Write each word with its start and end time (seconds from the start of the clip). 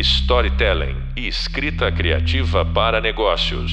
storytelling 0.00 0.96
e 1.14 1.28
escrita 1.28 1.92
criativa 1.92 2.64
para 2.64 3.00
negócios. 3.00 3.70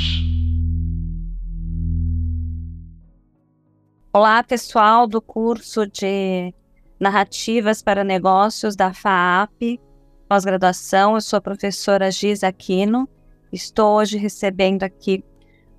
Olá, 4.11 4.43
pessoal 4.43 5.07
do 5.07 5.21
curso 5.21 5.87
de 5.87 6.53
Narrativas 6.99 7.81
para 7.81 8.03
Negócios 8.03 8.75
da 8.75 8.93
FAAP, 8.93 9.79
pós-graduação. 10.27 11.15
Eu 11.15 11.21
sou 11.21 11.37
a 11.37 11.41
professora 11.41 12.11
Giz 12.11 12.43
Aquino. 12.43 13.07
Estou 13.51 13.97
hoje 13.97 14.17
recebendo 14.17 14.83
aqui 14.83 15.23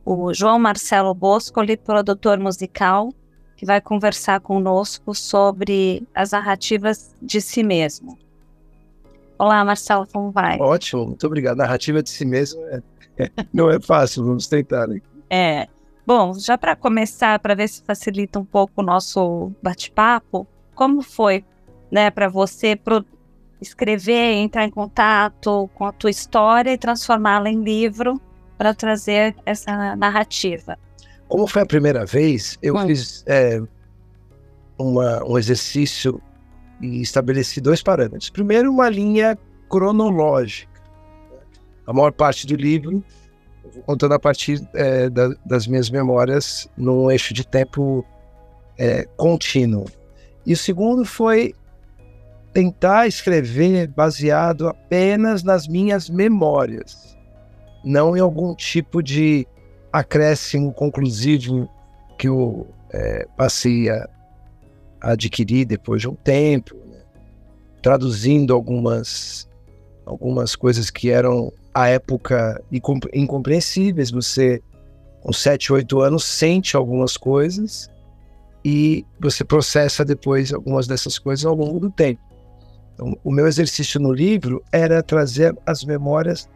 o 0.02 0.32
João 0.32 0.58
Marcelo 0.58 1.12
Boscoli, 1.12 1.76
produtor 1.76 2.38
musical, 2.38 3.10
que 3.54 3.66
vai 3.66 3.80
conversar 3.82 4.40
conosco 4.40 5.14
sobre 5.14 6.06
as 6.14 6.30
narrativas 6.30 7.14
de 7.20 7.40
si 7.40 7.62
mesmo. 7.62 8.16
Olá, 9.38 9.64
Marcelo, 9.64 10.06
como 10.12 10.32
vai? 10.32 10.58
Ótimo, 10.58 11.06
muito 11.06 11.24
obrigado. 11.24 11.58
Narrativa 11.58 12.02
de 12.02 12.10
si 12.10 12.24
mesmo 12.24 12.60
é, 12.66 12.80
não 13.54 13.70
é 13.70 13.78
fácil, 13.80 14.24
vamos 14.24 14.48
tentar. 14.48 14.88
Né? 14.88 15.00
É. 15.30 15.68
Bom, 16.04 16.34
já 16.34 16.58
para 16.58 16.74
começar, 16.74 17.38
para 17.38 17.54
ver 17.54 17.68
se 17.68 17.82
facilita 17.84 18.38
um 18.38 18.44
pouco 18.44 18.80
o 18.80 18.82
nosso 18.82 19.52
bate-papo, 19.62 20.46
como 20.74 21.02
foi, 21.02 21.44
né, 21.90 22.10
para 22.10 22.28
você 22.28 22.74
pro 22.74 23.04
escrever, 23.60 24.34
entrar 24.34 24.64
em 24.64 24.70
contato 24.70 25.68
com 25.74 25.84
a 25.84 25.92
tua 25.92 26.10
história 26.10 26.72
e 26.72 26.78
transformá-la 26.78 27.50
em 27.50 27.62
livro 27.62 28.20
para 28.56 28.72
trazer 28.74 29.36
essa 29.44 29.94
narrativa? 29.96 30.78
Como 31.28 31.46
foi 31.46 31.62
a 31.62 31.66
primeira 31.66 32.06
vez, 32.06 32.58
eu 32.62 32.74
hum. 32.74 32.86
fiz 32.86 33.22
é, 33.26 33.60
uma, 34.78 35.22
um 35.24 35.36
exercício 35.36 36.20
e 36.80 37.00
estabeleci 37.00 37.60
dois 37.60 37.82
parâmetros. 37.82 38.30
Primeiro, 38.30 38.70
uma 38.70 38.88
linha 38.88 39.36
cronológica. 39.68 40.80
A 41.86 41.92
maior 41.92 42.12
parte 42.12 42.46
do 42.46 42.54
livro 42.54 43.02
contando 43.86 44.14
a 44.14 44.18
partir 44.18 44.66
é, 44.74 45.08
da, 45.08 45.28
das 45.44 45.66
minhas 45.66 45.90
memórias 45.90 46.68
num 46.76 47.10
eixo 47.10 47.34
de 47.34 47.46
tempo 47.46 48.04
é, 48.78 49.04
contínuo. 49.16 49.86
E 50.46 50.52
o 50.52 50.56
segundo 50.56 51.04
foi 51.04 51.54
tentar 52.52 53.06
escrever 53.06 53.88
baseado 53.88 54.68
apenas 54.68 55.42
nas 55.42 55.68
minhas 55.68 56.08
memórias, 56.08 57.16
não 57.84 58.16
em 58.16 58.20
algum 58.20 58.54
tipo 58.54 59.02
de 59.02 59.46
acréscimo 59.92 60.72
conclusivo 60.72 61.68
que 62.18 62.28
eu 62.28 62.66
é, 62.92 63.26
passei 63.36 63.90
a, 63.90 64.08
adquirir 65.00 65.64
depois 65.64 66.00
de 66.00 66.08
um 66.08 66.14
tempo, 66.14 66.74
né? 66.86 67.00
traduzindo 67.82 68.52
algumas, 68.52 69.48
algumas 70.04 70.56
coisas 70.56 70.90
que 70.90 71.10
eram 71.10 71.52
à 71.74 71.88
época 71.88 72.62
incompreensíveis. 73.12 74.10
Você, 74.10 74.62
com 75.20 75.32
7, 75.32 75.72
8 75.72 76.00
anos, 76.00 76.24
sente 76.24 76.76
algumas 76.76 77.16
coisas 77.16 77.90
e 78.64 79.04
você 79.20 79.44
processa 79.44 80.04
depois 80.04 80.52
algumas 80.52 80.86
dessas 80.86 81.18
coisas 81.18 81.44
ao 81.44 81.54
longo 81.54 81.78
do 81.78 81.90
tempo. 81.90 82.20
Então, 82.94 83.16
o 83.22 83.30
meu 83.30 83.46
exercício 83.46 84.00
no 84.00 84.12
livro 84.12 84.62
era 84.72 85.02
trazer 85.02 85.56
as 85.64 85.84
memórias 85.84 86.48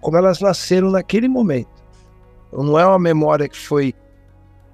como 0.00 0.16
elas 0.16 0.40
nasceram 0.40 0.90
naquele 0.90 1.28
momento. 1.28 1.70
Não 2.52 2.78
é 2.78 2.84
uma 2.84 2.98
memória 2.98 3.48
que 3.48 3.56
foi 3.56 3.94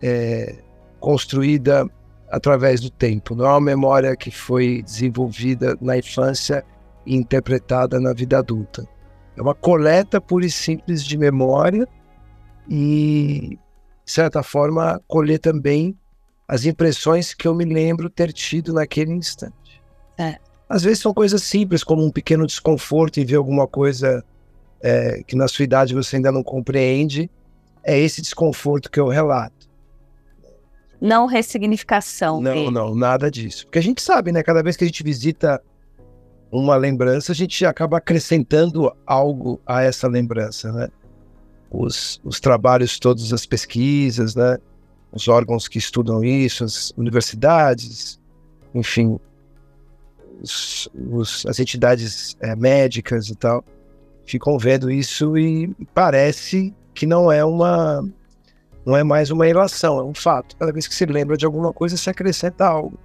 é, 0.02 0.56
construída 1.00 1.88
através 2.30 2.80
do 2.80 2.90
tempo, 2.90 3.34
não 3.34 3.46
é 3.46 3.50
uma 3.50 3.60
memória 3.60 4.16
que 4.16 4.30
foi 4.30 4.82
desenvolvida 4.82 5.76
na 5.80 5.96
infância 5.96 6.64
e 7.04 7.14
interpretada 7.14 8.00
na 8.00 8.12
vida 8.12 8.38
adulta. 8.38 8.86
É 9.36 9.42
uma 9.42 9.54
coleta 9.54 10.20
pura 10.20 10.46
e 10.46 10.50
simples 10.50 11.04
de 11.04 11.16
memória 11.16 11.86
e, 12.68 13.58
de 14.04 14.12
certa 14.12 14.42
forma, 14.42 15.00
colher 15.06 15.38
também 15.38 15.96
as 16.48 16.64
impressões 16.64 17.34
que 17.34 17.46
eu 17.46 17.54
me 17.54 17.64
lembro 17.64 18.08
ter 18.08 18.32
tido 18.32 18.72
naquele 18.72 19.12
instante. 19.12 19.82
É. 20.18 20.36
Às 20.68 20.82
vezes 20.82 21.00
são 21.00 21.12
coisas 21.12 21.42
simples, 21.42 21.84
como 21.84 22.04
um 22.04 22.10
pequeno 22.10 22.46
desconforto 22.46 23.20
em 23.20 23.24
ver 23.24 23.36
alguma 23.36 23.66
coisa 23.68 24.24
é, 24.80 25.22
que 25.26 25.36
na 25.36 25.48
sua 25.48 25.64
idade 25.64 25.94
você 25.94 26.16
ainda 26.16 26.32
não 26.32 26.42
compreende, 26.42 27.30
é 27.84 27.98
esse 27.98 28.20
desconforto 28.20 28.90
que 28.90 28.98
eu 28.98 29.08
relato. 29.08 29.68
Não 31.00 31.26
ressignificação. 31.26 32.40
Não, 32.40 32.54
dele. 32.54 32.70
não, 32.70 32.94
nada 32.94 33.30
disso. 33.30 33.66
Porque 33.66 33.78
a 33.78 33.82
gente 33.82 34.00
sabe, 34.00 34.32
né? 34.32 34.42
Cada 34.42 34.62
vez 34.62 34.76
que 34.76 34.84
a 34.84 34.86
gente 34.86 35.02
visita 35.02 35.62
uma 36.50 36.76
lembrança, 36.76 37.32
a 37.32 37.34
gente 37.34 37.64
acaba 37.66 37.98
acrescentando 37.98 38.90
algo 39.06 39.60
a 39.66 39.82
essa 39.82 40.08
lembrança, 40.08 40.72
né? 40.72 40.88
Os, 41.70 42.20
os 42.24 42.40
trabalhos 42.40 42.98
todos, 42.98 43.32
as 43.32 43.44
pesquisas, 43.44 44.34
né? 44.34 44.58
Os 45.12 45.28
órgãos 45.28 45.68
que 45.68 45.78
estudam 45.78 46.24
isso, 46.24 46.64
as 46.64 46.92
universidades, 46.96 48.20
enfim, 48.74 49.18
os, 50.42 50.88
os, 51.10 51.46
as 51.46 51.58
entidades 51.58 52.36
é, 52.40 52.54
médicas 52.54 53.28
e 53.28 53.34
tal, 53.34 53.64
ficam 54.24 54.58
vendo 54.58 54.90
isso 54.90 55.36
e 55.36 55.74
parece 55.94 56.74
que 56.94 57.06
não 57.06 57.30
é 57.30 57.44
uma 57.44 58.04
não 58.86 58.96
é 58.96 59.02
mais 59.02 59.32
uma 59.32 59.48
ilação, 59.48 59.98
é 59.98 60.04
um 60.04 60.14
fato. 60.14 60.56
Cada 60.56 60.72
vez 60.72 60.86
que 60.86 60.94
se 60.94 61.04
lembra 61.04 61.36
de 61.36 61.44
alguma 61.44 61.72
coisa, 61.72 61.96
se 61.96 62.08
acrescenta 62.08 62.64
algo. 62.64 62.96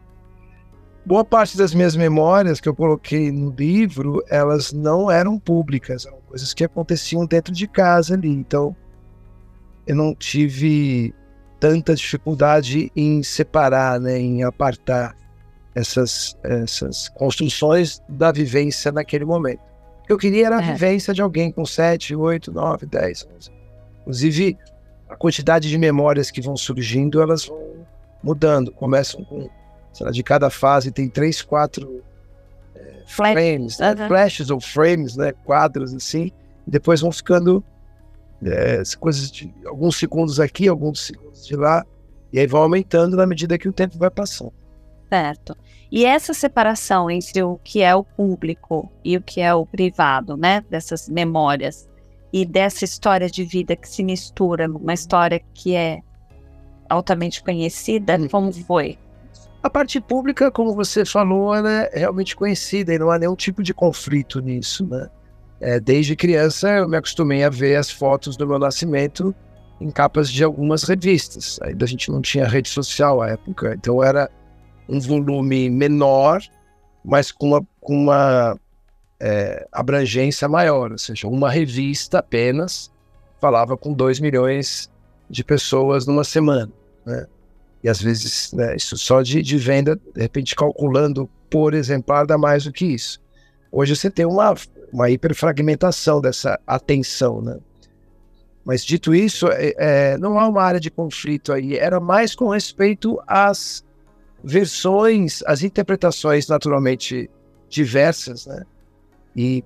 Boa 1.04 1.26
parte 1.26 1.58
das 1.58 1.74
minhas 1.74 1.96
memórias 1.96 2.62
que 2.62 2.70
eu 2.70 2.76
coloquei 2.76 3.32
no 3.32 3.50
livro, 3.50 4.24
elas 4.30 4.72
não 4.72 5.10
eram 5.10 5.40
públicas, 5.40 6.06
eram 6.06 6.20
coisas 6.28 6.54
que 6.54 6.64
aconteciam 6.64 7.26
dentro 7.26 7.52
de 7.52 7.68
casa 7.68 8.14
ali. 8.14 8.30
Então, 8.30 8.76
eu 9.88 9.96
não 9.96 10.14
tive 10.14 11.16
tanta 11.60 11.96
dificuldade 11.96 12.92
em 12.96 13.24
separar, 13.24 14.00
né, 14.00 14.20
em 14.20 14.44
apartar 14.44 15.16
essas, 15.74 16.38
essas 16.44 17.10
construções 17.10 18.00
da 18.08 18.32
vivência 18.32 18.92
naquele 18.92 19.26
momento. 19.26 19.62
O 20.04 20.06
que 20.06 20.14
eu 20.14 20.18
queria 20.18 20.46
era 20.46 20.60
a 20.60 20.62
é. 20.62 20.74
vivência 20.74 21.12
de 21.12 21.24
alguém 21.24 21.52
com 21.52 21.66
7, 21.66 22.16
8, 22.16 22.52
9, 22.52 22.86
10, 22.86 23.28
11. 23.36 23.52
Inclusive, 24.02 24.58
a 25.12 25.16
quantidade 25.18 25.70
de 25.70 25.78
memórias 25.78 26.32
que 26.32 26.42
vão 26.42 26.56
surgindo, 26.56 27.22
elas 27.22 27.46
vão 27.46 27.86
mudando. 28.24 28.72
Começam 28.72 29.24
com, 29.26 29.50
sei 29.92 30.06
lá, 30.06 30.12
de 30.12 30.24
cada 30.24 30.50
fase 30.50 30.90
tem 30.90 31.10
três, 31.10 31.42
quatro 31.42 32.02
é, 32.74 33.04
frames, 33.06 33.78
né? 33.78 34.08
flashes 34.08 34.50
ou 34.50 34.62
frames, 34.62 35.18
né? 35.18 35.34
Quadros 35.44 35.94
assim. 35.94 36.32
E 36.66 36.72
depois 36.72 37.02
vão 37.02 37.12
ficando 37.12 37.62
é, 38.42 38.82
coisas 38.98 39.30
de 39.30 39.54
alguns 39.66 39.98
segundos 39.98 40.40
aqui, 40.40 40.70
alguns 40.70 41.02
segundos 41.02 41.46
de 41.46 41.58
lá. 41.58 41.86
E 42.32 42.40
aí 42.40 42.48
vão 42.48 42.62
aumentando 42.62 43.18
na 43.18 43.28
medida 43.28 43.58
que 43.58 43.68
o 43.68 43.74
tempo 43.74 43.98
vai 43.98 44.10
passando. 44.10 44.54
Certo. 45.10 45.58
E 45.92 46.06
essa 46.06 46.34
separação 46.34 47.12
entre 47.12 47.44
o 47.44 47.60
que 47.62 47.82
é 47.82 47.94
o 47.94 48.02
público 48.02 48.90
e 49.04 49.18
o 49.18 49.22
que 49.22 49.42
é 49.42 49.54
o 49.54 49.66
privado, 49.66 50.38
né? 50.38 50.64
Dessas 50.70 51.10
memórias, 51.10 51.90
e 52.34 52.46
dessa 52.46 52.86
história 52.86 53.30
de 53.30 53.44
vida 53.44 53.76
que 53.76 53.88
se 53.88 54.04
mistura 54.04 54.68
numa 54.68 54.94
história 54.94 55.42
que 55.54 55.76
é 55.76 56.00
altamente 56.90 57.44
conhecida, 57.44 58.18
uhum. 58.18 58.28
como 58.28 58.54
foi? 58.54 58.98
A 59.64 59.70
parte 59.70 60.02
pública, 60.02 60.50
como 60.50 60.74
você 60.74 61.06
falou, 61.06 61.54
ela 61.54 61.70
é 61.70 62.00
realmente 62.00 62.36
conhecida 62.36 62.94
e 62.94 63.00
não 63.00 63.12
há 63.12 63.20
nenhum 63.20 63.36
tipo 63.36 63.62
de 63.62 63.74
conflito 63.74 64.40
nisso, 64.40 64.86
né? 64.88 65.08
É, 65.60 65.80
desde 65.80 66.16
criança 66.16 66.70
eu 66.70 66.90
me 66.90 66.98
acostumei 66.98 67.44
a 67.44 67.50
ver 67.50 67.76
as 67.76 67.92
fotos 67.92 68.36
do 68.36 68.48
meu 68.48 68.58
nascimento 68.58 69.36
em 69.80 69.92
capas 69.92 70.32
de 70.32 70.44
algumas 70.44 70.84
revistas. 70.84 71.60
Ainda 71.62 71.86
a 71.86 71.88
gente 71.88 72.10
não 72.10 72.22
tinha 72.22 72.48
rede 72.48 72.70
social 72.70 73.22
à 73.22 73.30
época, 73.30 73.76
então 73.76 74.04
era 74.04 74.30
um 74.90 75.00
volume 75.00 75.70
menor, 75.70 76.42
mas 77.06 77.32
com 77.32 77.50
uma, 77.50 77.68
com 77.80 77.96
uma 77.96 78.58
é, 79.22 79.68
abrangência 79.72 80.50
maior, 80.50 80.92
ou 80.92 80.98
seja, 80.98 81.28
uma 81.28 81.50
revista 81.50 82.20
apenas 82.20 82.92
falava 83.40 83.78
com 83.78 83.94
2 83.94 84.20
milhões 84.20 84.92
de 85.30 85.44
pessoas 85.44 86.08
numa 86.08 86.24
semana, 86.24 86.72
né? 87.06 87.28
E 87.84 87.90
às 87.90 88.02
vezes, 88.02 88.52
né, 88.54 88.76
isso 88.76 88.96
só 88.98 89.22
de, 89.22 89.42
de 89.42 89.58
venda, 89.58 89.96
de 89.96 90.22
repente 90.22 90.56
calculando 90.56 91.30
por 91.52 91.74
exemplar, 91.74 92.26
dá 92.26 92.38
mais 92.38 92.64
do 92.64 92.72
que 92.72 92.86
isso. 92.86 93.22
Hoje 93.70 93.96
você 93.96 94.10
tem 94.10 94.26
uma, 94.26 94.56
uma 94.92 95.10
hiperfragmentação 95.10 96.22
dessa 96.22 96.58
atenção, 96.66 97.42
né? 97.42 97.60
Mas 98.64 98.86
dito 98.86 99.14
isso, 99.14 99.48
é, 99.50 99.74
é, 99.78 100.18
não 100.18 100.40
há 100.40 100.48
uma 100.48 100.64
área 100.64 100.80
de 100.80 100.90
conflito 100.90 101.52
aí, 101.52 101.76
era 101.76 102.00
mais 102.00 102.34
com 102.34 102.48
respeito 102.48 103.22
às 103.28 103.84
versões, 104.44 105.44
às 105.46 105.62
interpretações 105.62 106.48
naturalmente 106.48 107.30
diversas, 107.68 108.46
né? 108.46 108.64
E 109.36 109.64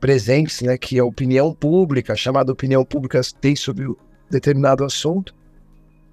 presentes, 0.00 0.60
né, 0.62 0.76
que 0.76 0.98
a 0.98 1.04
opinião 1.04 1.54
pública, 1.54 2.12
a 2.12 2.16
chamada 2.16 2.52
opinião 2.52 2.84
pública, 2.84 3.20
tem 3.40 3.54
sobre 3.54 3.86
o 3.86 3.96
determinado 4.30 4.84
assunto, 4.84 5.34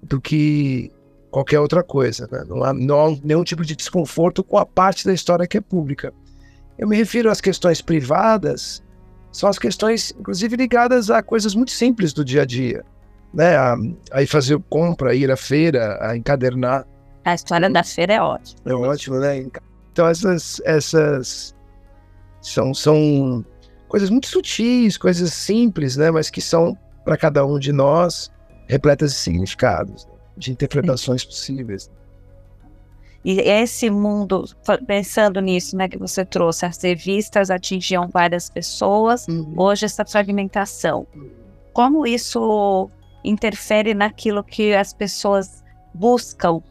do 0.02 0.20
que 0.20 0.90
qualquer 1.30 1.60
outra 1.60 1.82
coisa. 1.82 2.28
Né? 2.30 2.44
Não, 2.48 2.62
há, 2.64 2.72
não 2.72 3.06
há 3.06 3.16
nenhum 3.22 3.44
tipo 3.44 3.64
de 3.64 3.76
desconforto 3.76 4.42
com 4.42 4.58
a 4.58 4.66
parte 4.66 5.04
da 5.04 5.12
história 5.12 5.46
que 5.46 5.58
é 5.58 5.60
pública. 5.60 6.12
Eu 6.78 6.88
me 6.88 6.96
refiro 6.96 7.30
às 7.30 7.40
questões 7.40 7.82
privadas, 7.82 8.82
são 9.32 9.48
as 9.48 9.58
questões, 9.58 10.14
inclusive 10.18 10.56
ligadas 10.56 11.10
a 11.10 11.22
coisas 11.22 11.54
muito 11.54 11.70
simples 11.70 12.12
do 12.12 12.24
dia 12.24 12.42
a 12.42 12.44
dia, 12.44 12.84
né? 13.32 13.56
A, 13.56 13.76
a 14.12 14.22
ir 14.22 14.26
fazer 14.26 14.58
compra, 14.68 15.10
a 15.10 15.14
ir 15.14 15.30
à 15.30 15.36
feira, 15.36 15.98
a 16.00 16.16
encadernar. 16.16 16.86
A 17.24 17.34
história 17.34 17.68
da 17.68 17.84
feira 17.84 18.14
é 18.14 18.20
ótima. 18.20 18.60
É 18.64 18.72
ótimo, 18.72 19.18
né? 19.18 19.46
Então 19.92 20.08
essas, 20.08 20.60
essas 20.64 21.54
são, 22.40 22.72
são 22.74 23.44
coisas 23.88 24.10
muito 24.10 24.28
sutis, 24.28 24.96
coisas 24.96 25.32
simples, 25.32 25.96
né? 25.96 26.10
Mas 26.10 26.30
que 26.30 26.40
são 26.40 26.76
para 27.04 27.16
cada 27.16 27.44
um 27.44 27.58
de 27.58 27.72
nós 27.72 28.30
repletas 28.68 29.12
de 29.12 29.18
significados, 29.18 30.06
de 30.36 30.52
interpretações 30.52 31.22
Sim. 31.22 31.28
possíveis. 31.28 31.90
E 33.22 33.38
esse 33.40 33.90
mundo, 33.90 34.44
pensando 34.86 35.40
nisso, 35.40 35.76
né, 35.76 35.88
que 35.88 35.98
você 35.98 36.24
trouxe, 36.24 36.64
as 36.64 36.82
revistas 36.82 37.50
atingiam 37.50 38.08
várias 38.08 38.48
pessoas, 38.48 39.28
uhum. 39.28 39.52
hoje 39.56 39.84
essa 39.84 40.06
fragmentação. 40.06 41.06
Como 41.74 42.06
isso 42.06 42.88
interfere 43.22 43.92
naquilo 43.92 44.42
que 44.42 44.74
as 44.74 44.94
pessoas 44.94 45.62
buscam 45.92 46.62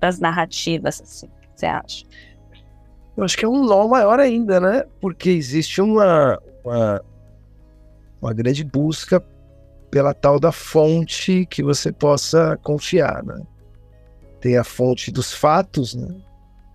das 0.00 0.18
narrativas, 0.18 1.02
assim, 1.02 1.28
você 1.54 1.66
acha? 1.66 2.06
Eu 3.18 3.24
acho 3.24 3.36
que 3.36 3.44
é 3.44 3.48
um 3.48 3.64
nó 3.64 3.88
maior 3.88 4.20
ainda, 4.20 4.60
né? 4.60 4.84
Porque 5.00 5.28
existe 5.30 5.80
uma, 5.80 6.40
uma, 6.64 7.04
uma 8.22 8.32
grande 8.32 8.62
busca 8.62 9.20
pela 9.90 10.14
tal 10.14 10.38
da 10.38 10.52
fonte 10.52 11.44
que 11.46 11.60
você 11.60 11.90
possa 11.90 12.56
confiar, 12.62 13.24
né? 13.24 13.42
Tem 14.40 14.56
a 14.56 14.62
fonte 14.62 15.10
dos 15.10 15.34
fatos, 15.34 15.96
né? 15.96 16.14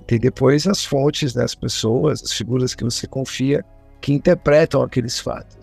Tem 0.05 0.19
depois 0.19 0.67
as 0.67 0.83
fontes, 0.83 1.33
né? 1.33 1.45
as 1.45 1.55
pessoas, 1.55 2.21
as 2.21 2.33
figuras 2.33 2.75
que 2.75 2.83
você 2.83 3.07
confia 3.07 3.63
que 4.01 4.11
interpretam 4.11 4.81
aqueles 4.81 5.17
fatos. 5.21 5.57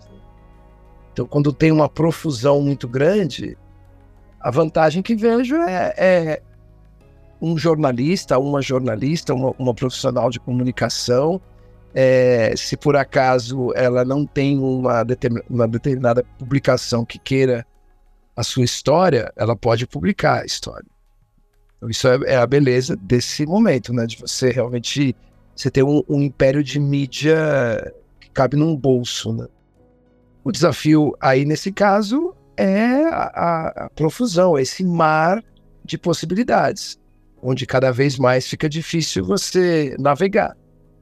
Então, 1.13 1.27
quando 1.27 1.53
tem 1.53 1.71
uma 1.71 1.87
profusão 1.87 2.59
muito 2.59 2.87
grande, 2.87 3.55
a 4.39 4.49
vantagem 4.49 5.03
que 5.03 5.15
vejo 5.15 5.57
é, 5.57 5.93
é 5.95 6.41
um 7.41 7.57
jornalista, 7.57 8.37
uma 8.37 8.61
jornalista, 8.61 9.33
uma, 9.33 9.53
uma 9.57 9.73
profissional 9.73 10.29
de 10.29 10.39
comunicação, 10.39 11.41
é, 11.93 12.53
se 12.55 12.77
por 12.77 12.95
acaso 12.95 13.73
ela 13.75 14.05
não 14.05 14.25
tem 14.25 14.59
uma, 14.59 15.03
determin, 15.03 15.41
uma 15.49 15.67
determinada 15.67 16.23
publicação 16.37 17.03
que 17.03 17.19
queira 17.19 17.65
a 18.35 18.43
sua 18.43 18.63
história, 18.63 19.31
ela 19.35 19.55
pode 19.55 19.85
publicar 19.85 20.41
a 20.41 20.45
história. 20.45 20.85
Então, 21.77 21.89
isso 21.89 22.07
é, 22.07 22.19
é, 22.27 22.35
a 22.37 22.45
beleza 22.45 22.95
desse 22.95 23.45
momento, 23.45 23.91
né? 23.91 24.05
De 24.05 24.17
você 24.17 24.51
realmente 24.51 25.15
você 25.55 25.69
ter 25.69 25.83
um, 25.83 26.01
um 26.07 26.21
império 26.21 26.63
de 26.63 26.79
mídia 26.79 27.93
que 28.19 28.29
cabe 28.29 28.55
num 28.55 28.75
bolso, 28.75 29.33
né? 29.33 29.47
O 30.43 30.51
desafio 30.51 31.15
aí, 31.19 31.43
nesse 31.43 31.71
caso, 31.71 32.35
é 32.55 33.03
a, 33.05 33.85
a 33.85 33.89
profusão, 33.89 34.57
esse 34.57 34.83
mar 34.83 35.43
de 35.83 35.97
possibilidades, 35.97 36.99
onde 37.41 37.65
cada 37.65 37.91
vez 37.91 38.17
mais 38.17 38.47
fica 38.47 38.69
difícil 38.69 39.25
você 39.25 39.95
navegar. 39.99 40.55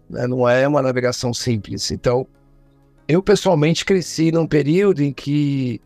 Né? 0.10 0.26
Não 0.28 0.48
é 0.48 0.68
uma 0.68 0.82
navegação 0.82 1.34
simples. 1.34 1.92
Então, 1.92 2.26
eu 3.08 3.22
pessoalmente 3.22 3.84
cresci 3.86 4.32
num 4.32 4.48
período 4.48 5.02
em 5.02 5.12
que 5.12 5.82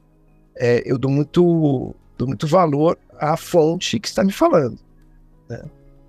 é, 0.55 0.83
eu 0.85 0.97
dou 0.97 1.09
muito, 1.09 1.95
dou 2.17 2.27
muito 2.27 2.45
valor 2.45 2.97
à 3.17 3.35
fonte 3.35 3.99
que 3.99 4.07
está 4.07 4.23
me 4.23 4.31
falando. 4.31 4.77
Né? 5.49 5.63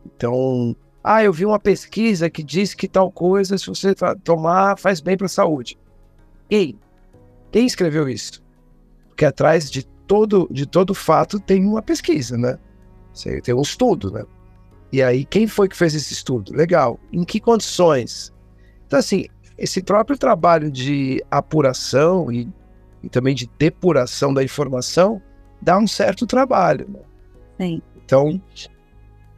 Então, 0.04 0.76
ah, 1.02 1.22
eu 1.22 1.32
vi 1.32 1.44
uma 1.44 1.58
pesquisa 1.58 2.30
que 2.30 2.42
diz 2.42 2.74
que 2.74 2.88
tal 2.88 3.10
coisa, 3.10 3.56
se 3.58 3.66
você 3.66 3.94
tomar, 4.22 4.78
faz 4.78 5.00
bem 5.00 5.16
para 5.16 5.26
a 5.26 5.28
saúde. 5.28 5.78
Quem? 6.48 6.78
Quem 7.50 7.66
escreveu 7.66 8.08
isso? 8.08 8.42
Porque 9.08 9.24
atrás 9.24 9.70
de 9.70 9.84
todo, 10.06 10.48
de 10.50 10.66
todo 10.66 10.94
fato 10.94 11.38
tem 11.38 11.66
uma 11.66 11.82
pesquisa, 11.82 12.36
né? 12.36 12.58
Tem 13.42 13.54
um 13.54 13.62
estudo, 13.62 14.10
né? 14.10 14.24
E 14.94 15.02
aí, 15.02 15.24
quem 15.24 15.48
foi 15.48 15.68
que 15.68 15.76
fez 15.76 15.92
esse 15.92 16.12
estudo? 16.12 16.54
Legal. 16.54 17.00
Em 17.12 17.24
que 17.24 17.40
condições? 17.40 18.32
Então, 18.86 18.96
assim, 18.96 19.26
esse 19.58 19.82
próprio 19.82 20.16
trabalho 20.16 20.70
de 20.70 21.20
apuração 21.32 22.30
e, 22.30 22.48
e 23.02 23.08
também 23.08 23.34
de 23.34 23.50
depuração 23.58 24.32
da 24.32 24.44
informação 24.44 25.20
dá 25.60 25.76
um 25.76 25.88
certo 25.88 26.28
trabalho. 26.28 26.88
Né? 26.88 27.00
Sim. 27.60 27.82
Então, 28.04 28.40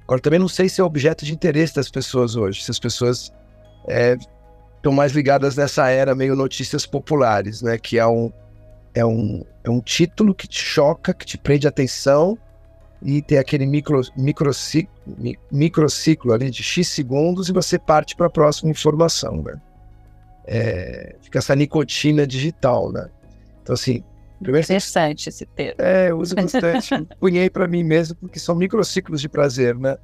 Agora, 0.05 0.21
também 0.21 0.39
não 0.39 0.47
sei 0.47 0.69
se 0.69 0.79
é 0.79 0.85
objeto 0.85 1.25
de 1.25 1.33
interesse 1.33 1.75
das 1.75 1.91
pessoas 1.91 2.37
hoje, 2.37 2.63
se 2.63 2.71
as 2.71 2.79
pessoas 2.79 3.33
estão 3.89 4.93
é, 4.93 4.95
mais 4.95 5.13
ligadas 5.13 5.57
nessa 5.57 5.89
era 5.89 6.15
meio 6.15 6.37
notícias 6.37 6.85
populares, 6.85 7.63
né? 7.63 7.79
Que 7.79 7.99
é 7.99 8.07
um, 8.07 8.31
é 8.93 9.07
um, 9.07 9.43
é 9.65 9.71
um 9.71 9.81
título 9.81 10.35
que 10.35 10.47
te 10.47 10.61
choca, 10.61 11.15
que 11.15 11.25
te 11.25 11.39
prende 11.39 11.67
atenção 11.67 12.39
e 13.03 13.23
tem 13.23 13.39
aquele 13.39 13.67
micro, 13.67 14.01
microciclo, 14.17 14.91
microciclo 15.51 16.33
ali 16.33 16.51
de 16.51 16.63
X 16.63 16.89
segundos 16.89 17.49
e 17.49 17.53
você 17.53 17.79
parte 17.79 18.17
para 18.17 18.27
a 18.27 18.31
próxima 18.31 18.71
informação, 18.71 19.43
né? 19.43 19.61
É, 20.47 21.17
fica 21.21 21.39
essa 21.39 21.55
nicotina 21.55 22.27
digital, 22.27 22.93
né? 22.93 23.09
Então, 23.63 23.75
assim, 23.75 24.03
Primeiro, 24.41 24.65
Interessante 24.65 25.29
esse 25.29 25.47
termo. 25.47 25.77
É, 25.79 26.11
eu 26.11 26.19
uso 26.19 26.35
bastante. 26.35 26.91
Punhei 27.19 27.49
para 27.49 27.67
mim 27.67 27.83
mesmo, 27.83 28.17
porque 28.17 28.39
são 28.39 28.55
microciclos 28.55 29.21
de 29.21 29.29
prazer, 29.29 29.75
né? 29.77 29.97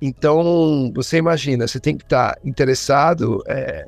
Então, 0.00 0.92
você 0.94 1.16
imagina, 1.16 1.66
você 1.66 1.80
tem 1.80 1.96
que 1.96 2.04
estar 2.04 2.34
tá 2.34 2.40
interessado 2.44 3.42
é, 3.46 3.86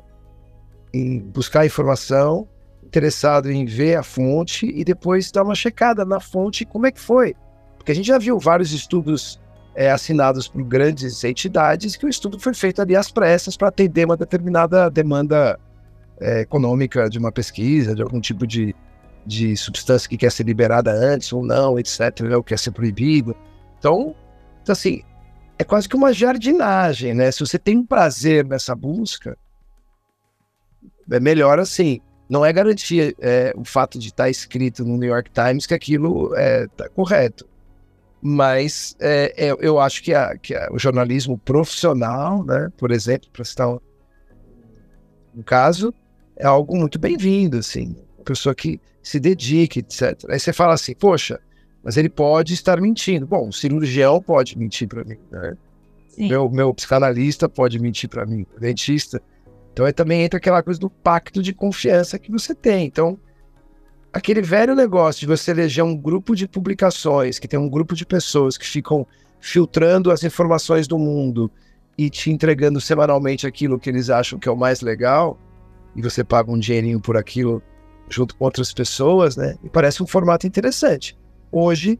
em 0.93 1.19
buscar 1.19 1.65
informação, 1.65 2.47
interessado 2.83 3.51
em 3.51 3.65
ver 3.65 3.95
a 3.95 4.03
fonte 4.03 4.65
e 4.65 4.83
depois 4.83 5.31
dar 5.31 5.43
uma 5.43 5.53
checada 5.53 6.03
na 6.03 6.19
fonte 6.19 6.65
como 6.65 6.87
é 6.87 6.91
que 6.91 7.01
foi. 7.01 7.35
Porque 7.85 7.91
a 7.91 7.95
gente 7.95 8.07
já 8.07 8.17
viu 8.17 8.39
vários 8.39 8.71
estudos 8.71 9.39
é, 9.75 9.91
assinados 9.91 10.47
por 10.47 10.63
grandes 10.63 11.23
entidades 11.23 11.95
que 11.95 12.03
o 12.03 12.09
estudo 12.09 12.39
foi 12.39 12.51
feito 12.55 12.81
ali 12.81 12.95
às 12.95 13.11
pressas 13.11 13.55
para 13.55 13.67
atender 13.67 14.05
uma 14.05 14.17
determinada 14.17 14.89
demanda 14.89 15.59
é, 16.19 16.41
econômica 16.41 17.07
de 17.07 17.19
uma 17.19 17.31
pesquisa, 17.31 17.93
de 17.93 18.01
algum 18.01 18.19
tipo 18.19 18.47
de, 18.47 18.75
de 19.23 19.55
substância 19.55 20.09
que 20.09 20.17
quer 20.17 20.31
ser 20.31 20.47
liberada 20.47 20.91
antes 20.91 21.31
ou 21.31 21.45
não, 21.45 21.77
etc., 21.77 22.21
né, 22.21 22.35
ou 22.35 22.41
quer 22.41 22.57
ser 22.57 22.71
proibido. 22.71 23.35
Então, 23.77 24.15
então, 24.63 24.73
assim, 24.73 25.03
é 25.59 25.63
quase 25.63 25.87
que 25.87 25.95
uma 25.95 26.11
jardinagem, 26.11 27.13
né? 27.13 27.31
Se 27.31 27.41
você 27.41 27.59
tem 27.59 27.77
um 27.77 27.85
prazer 27.85 28.43
nessa 28.47 28.73
busca, 28.73 29.37
é 31.11 31.19
melhor 31.19 31.59
assim. 31.59 32.01
Não 32.27 32.43
é 32.43 32.51
garantia 32.51 33.13
é, 33.21 33.53
o 33.55 33.63
fato 33.63 33.99
de 33.99 34.07
estar 34.07 34.23
tá 34.23 34.29
escrito 34.31 34.83
no 34.83 34.97
New 34.97 35.07
York 35.07 35.29
Times 35.29 35.67
que 35.67 35.75
aquilo 35.75 36.35
é, 36.35 36.65
tá 36.69 36.89
correto. 36.89 37.47
Mas 38.27 38.95
é, 38.99 39.49
é, 39.49 39.55
eu 39.59 39.79
acho 39.79 40.01
que, 40.01 40.13
a, 40.13 40.35
que 40.37 40.55
a, 40.55 40.69
o 40.71 40.79
jornalismo 40.79 41.37
profissional, 41.37 42.43
né, 42.43 42.71
por 42.77 42.91
exemplo, 42.91 43.29
para 43.31 43.45
citar 43.45 43.69
um, 43.69 43.79
um 45.35 45.43
caso, 45.43 45.93
é 46.35 46.45
algo 46.45 46.75
muito 46.75 46.97
bem-vindo, 46.97 47.57
assim 47.57 47.95
pessoa 48.25 48.55
que 48.55 48.81
se 49.01 49.19
dedique, 49.19 49.79
etc. 49.79 50.17
Aí 50.29 50.39
você 50.39 50.51
fala 50.51 50.73
assim, 50.73 50.95
poxa, 50.95 51.39
mas 51.83 51.95
ele 51.95 52.09
pode 52.09 52.53
estar 52.53 52.81
mentindo. 52.81 53.27
Bom, 53.27 53.49
o 53.49 53.53
cirurgião 53.53 54.19
pode 54.21 54.57
mentir 54.57 54.87
para 54.87 55.03
mim, 55.03 55.17
né? 55.31 55.55
Meu, 56.17 56.49
meu 56.49 56.73
psicanalista 56.73 57.47
pode 57.47 57.77
mentir 57.77 58.09
para 58.09 58.25
mim, 58.25 58.45
o 58.55 58.59
dentista. 58.59 59.21
Então 59.71 59.85
aí 59.85 59.93
também 59.93 60.23
entra 60.23 60.37
aquela 60.37 60.63
coisa 60.63 60.79
do 60.79 60.89
pacto 60.89 61.43
de 61.43 61.53
confiança 61.53 62.17
que 62.17 62.31
você 62.31 62.55
tem. 62.55 62.87
Então, 62.87 63.19
aquele 64.15 64.41
velho 64.41 64.73
negócio 64.73 65.19
de 65.19 65.27
você 65.27 65.51
eleger 65.51 65.83
um 65.83 65.93
grupo 65.93 66.37
de 66.37 66.47
publicações, 66.47 67.37
que 67.37 67.49
tem 67.49 67.59
um 67.59 67.67
grupo 67.67 67.93
de 67.93 68.05
pessoas 68.05 68.57
que 68.57 68.65
ficam 68.65 69.05
filtrando 69.41 70.09
as 70.09 70.23
informações 70.23 70.87
do 70.87 70.97
mundo 70.97 71.51
e 71.97 72.09
te 72.09 72.31
entregando 72.31 72.79
semanalmente 72.79 73.45
aquilo 73.45 73.77
que 73.77 73.89
eles 73.89 74.09
acham 74.09 74.39
que 74.39 74.47
é 74.47 74.51
o 74.51 74.55
mais 74.55 74.79
legal, 74.79 75.37
e 75.93 76.01
você 76.01 76.23
paga 76.23 76.49
um 76.49 76.57
dinheirinho 76.57 77.01
por 77.01 77.17
aquilo 77.17 77.61
junto 78.07 78.37
com 78.37 78.45
outras 78.45 78.71
pessoas, 78.71 79.35
né? 79.35 79.57
E 79.61 79.69
parece 79.69 80.01
um 80.01 80.07
formato 80.07 80.47
interessante. 80.47 81.17
Hoje, 81.51 81.99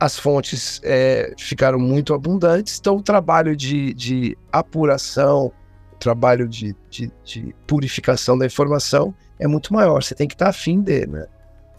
as 0.00 0.18
fontes 0.18 0.80
é, 0.82 1.34
ficaram 1.38 1.78
muito 1.78 2.14
abundantes, 2.14 2.78
então 2.80 2.96
o 2.96 3.02
trabalho 3.02 3.54
de, 3.54 3.94
de 3.94 4.36
apuração, 4.50 5.52
trabalho 5.98 6.48
de, 6.48 6.74
de, 6.88 7.10
de, 7.24 7.54
purificação 7.66 8.38
da 8.38 8.46
informação 8.46 9.14
é 9.38 9.46
muito 9.46 9.72
maior. 9.72 10.02
Você 10.02 10.14
tem 10.14 10.28
que 10.28 10.34
estar 10.34 10.48
afim 10.48 10.80
dele, 10.80 11.06
né? 11.06 11.26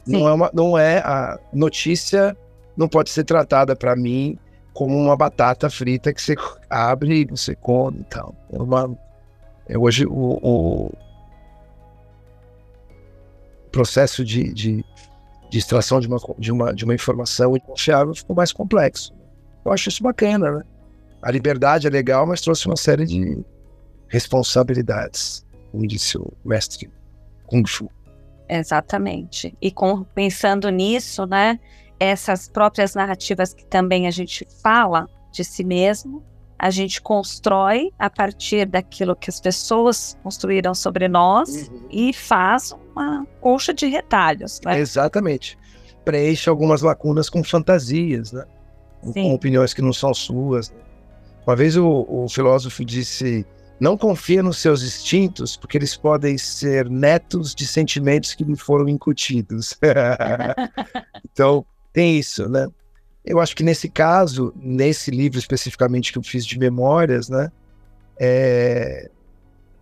Não 0.05 0.27
é, 0.27 0.33
uma, 0.33 0.51
não 0.53 0.77
é 0.77 0.99
a 0.99 1.39
notícia, 1.53 2.35
não 2.75 2.87
pode 2.87 3.09
ser 3.09 3.23
tratada 3.23 3.75
para 3.75 3.95
mim 3.95 4.37
como 4.73 4.97
uma 4.97 5.15
batata 5.15 5.69
frita 5.69 6.13
que 6.13 6.21
você 6.21 6.35
abre 6.69 7.21
e 7.21 7.25
você 7.25 7.55
come 7.55 7.99
e 7.99 8.03
tal. 8.05 8.33
É 8.51 8.57
uma, 8.57 8.97
é 9.67 9.77
hoje 9.77 10.05
o, 10.05 10.39
o 10.41 10.91
processo 13.71 14.25
de, 14.25 14.51
de, 14.53 14.83
de 15.49 15.57
extração 15.57 15.99
de 15.99 16.07
uma, 16.07 16.17
de, 16.37 16.51
uma, 16.51 16.73
de 16.73 16.85
uma 16.85 16.95
informação 16.95 17.53
confiável 17.59 18.15
ficou 18.15 18.35
mais 18.35 18.51
complexo. 18.51 19.13
Eu 19.63 19.71
acho 19.71 19.89
isso 19.89 20.01
bacana, 20.01 20.51
né? 20.51 20.63
A 21.21 21.31
liberdade 21.31 21.85
é 21.85 21.89
legal, 21.89 22.25
mas 22.25 22.41
trouxe 22.41 22.65
uma 22.65 22.77
série 22.77 23.05
de 23.05 23.43
responsabilidades, 24.09 25.45
como 25.71 25.87
disse 25.87 26.17
o 26.17 26.33
mestre 26.43 26.89
Kung 27.47 27.65
Fu. 27.65 27.89
Exatamente. 28.49 29.55
E 29.61 29.71
com, 29.71 30.03
pensando 30.03 30.69
nisso, 30.69 31.25
né, 31.25 31.59
essas 31.99 32.49
próprias 32.49 32.95
narrativas 32.95 33.53
que 33.53 33.65
também 33.65 34.07
a 34.07 34.11
gente 34.11 34.47
fala 34.61 35.07
de 35.31 35.43
si 35.43 35.63
mesmo, 35.63 36.23
a 36.57 36.71
gente 36.71 37.01
constrói 37.01 37.91
a 37.97 38.09
partir 38.09 38.65
daquilo 38.65 39.15
que 39.15 39.29
as 39.29 39.39
pessoas 39.39 40.17
construíram 40.23 40.73
sobre 40.73 41.07
nós 41.07 41.69
uhum. 41.69 41.87
e 41.89 42.11
faz 42.11 42.75
uma 42.91 43.25
colcha 43.39 43.73
de 43.73 43.85
retalhos. 43.85 44.59
Né? 44.65 44.79
Exatamente. 44.79 45.57
Preenche 46.03 46.49
algumas 46.49 46.81
lacunas 46.81 47.29
com 47.29 47.43
fantasias, 47.43 48.33
né? 48.33 48.45
com 49.13 49.33
opiniões 49.33 49.73
que 49.73 49.81
não 49.81 49.93
são 49.93 50.13
suas. 50.13 50.71
Né? 50.71 50.77
Uma 51.47 51.55
vez 51.55 51.77
o, 51.77 52.05
o 52.09 52.27
filósofo 52.27 52.83
disse 52.83 53.45
não 53.79 53.97
confia 53.97 54.43
nos 54.43 54.57
seus 54.57 54.83
instintos, 54.83 55.55
porque 55.55 55.77
eles 55.77 55.95
podem 55.95 56.37
ser 56.37 56.89
netos 56.89 57.55
de 57.55 57.65
sentimentos 57.65 58.35
que 58.35 58.43
lhe 58.43 58.55
foram 58.55 58.89
incutidos. 58.89 59.77
então, 61.31 61.65
tem 61.93 62.17
isso, 62.19 62.49
né? 62.49 62.67
Eu 63.23 63.39
acho 63.39 63.55
que 63.55 63.63
nesse 63.63 63.89
caso, 63.89 64.53
nesse 64.55 65.11
livro 65.11 65.39
especificamente 65.39 66.11
que 66.11 66.17
eu 66.17 66.23
fiz 66.23 66.45
de 66.45 66.59
memórias, 66.59 67.29
né? 67.29 67.51
É... 68.19 69.09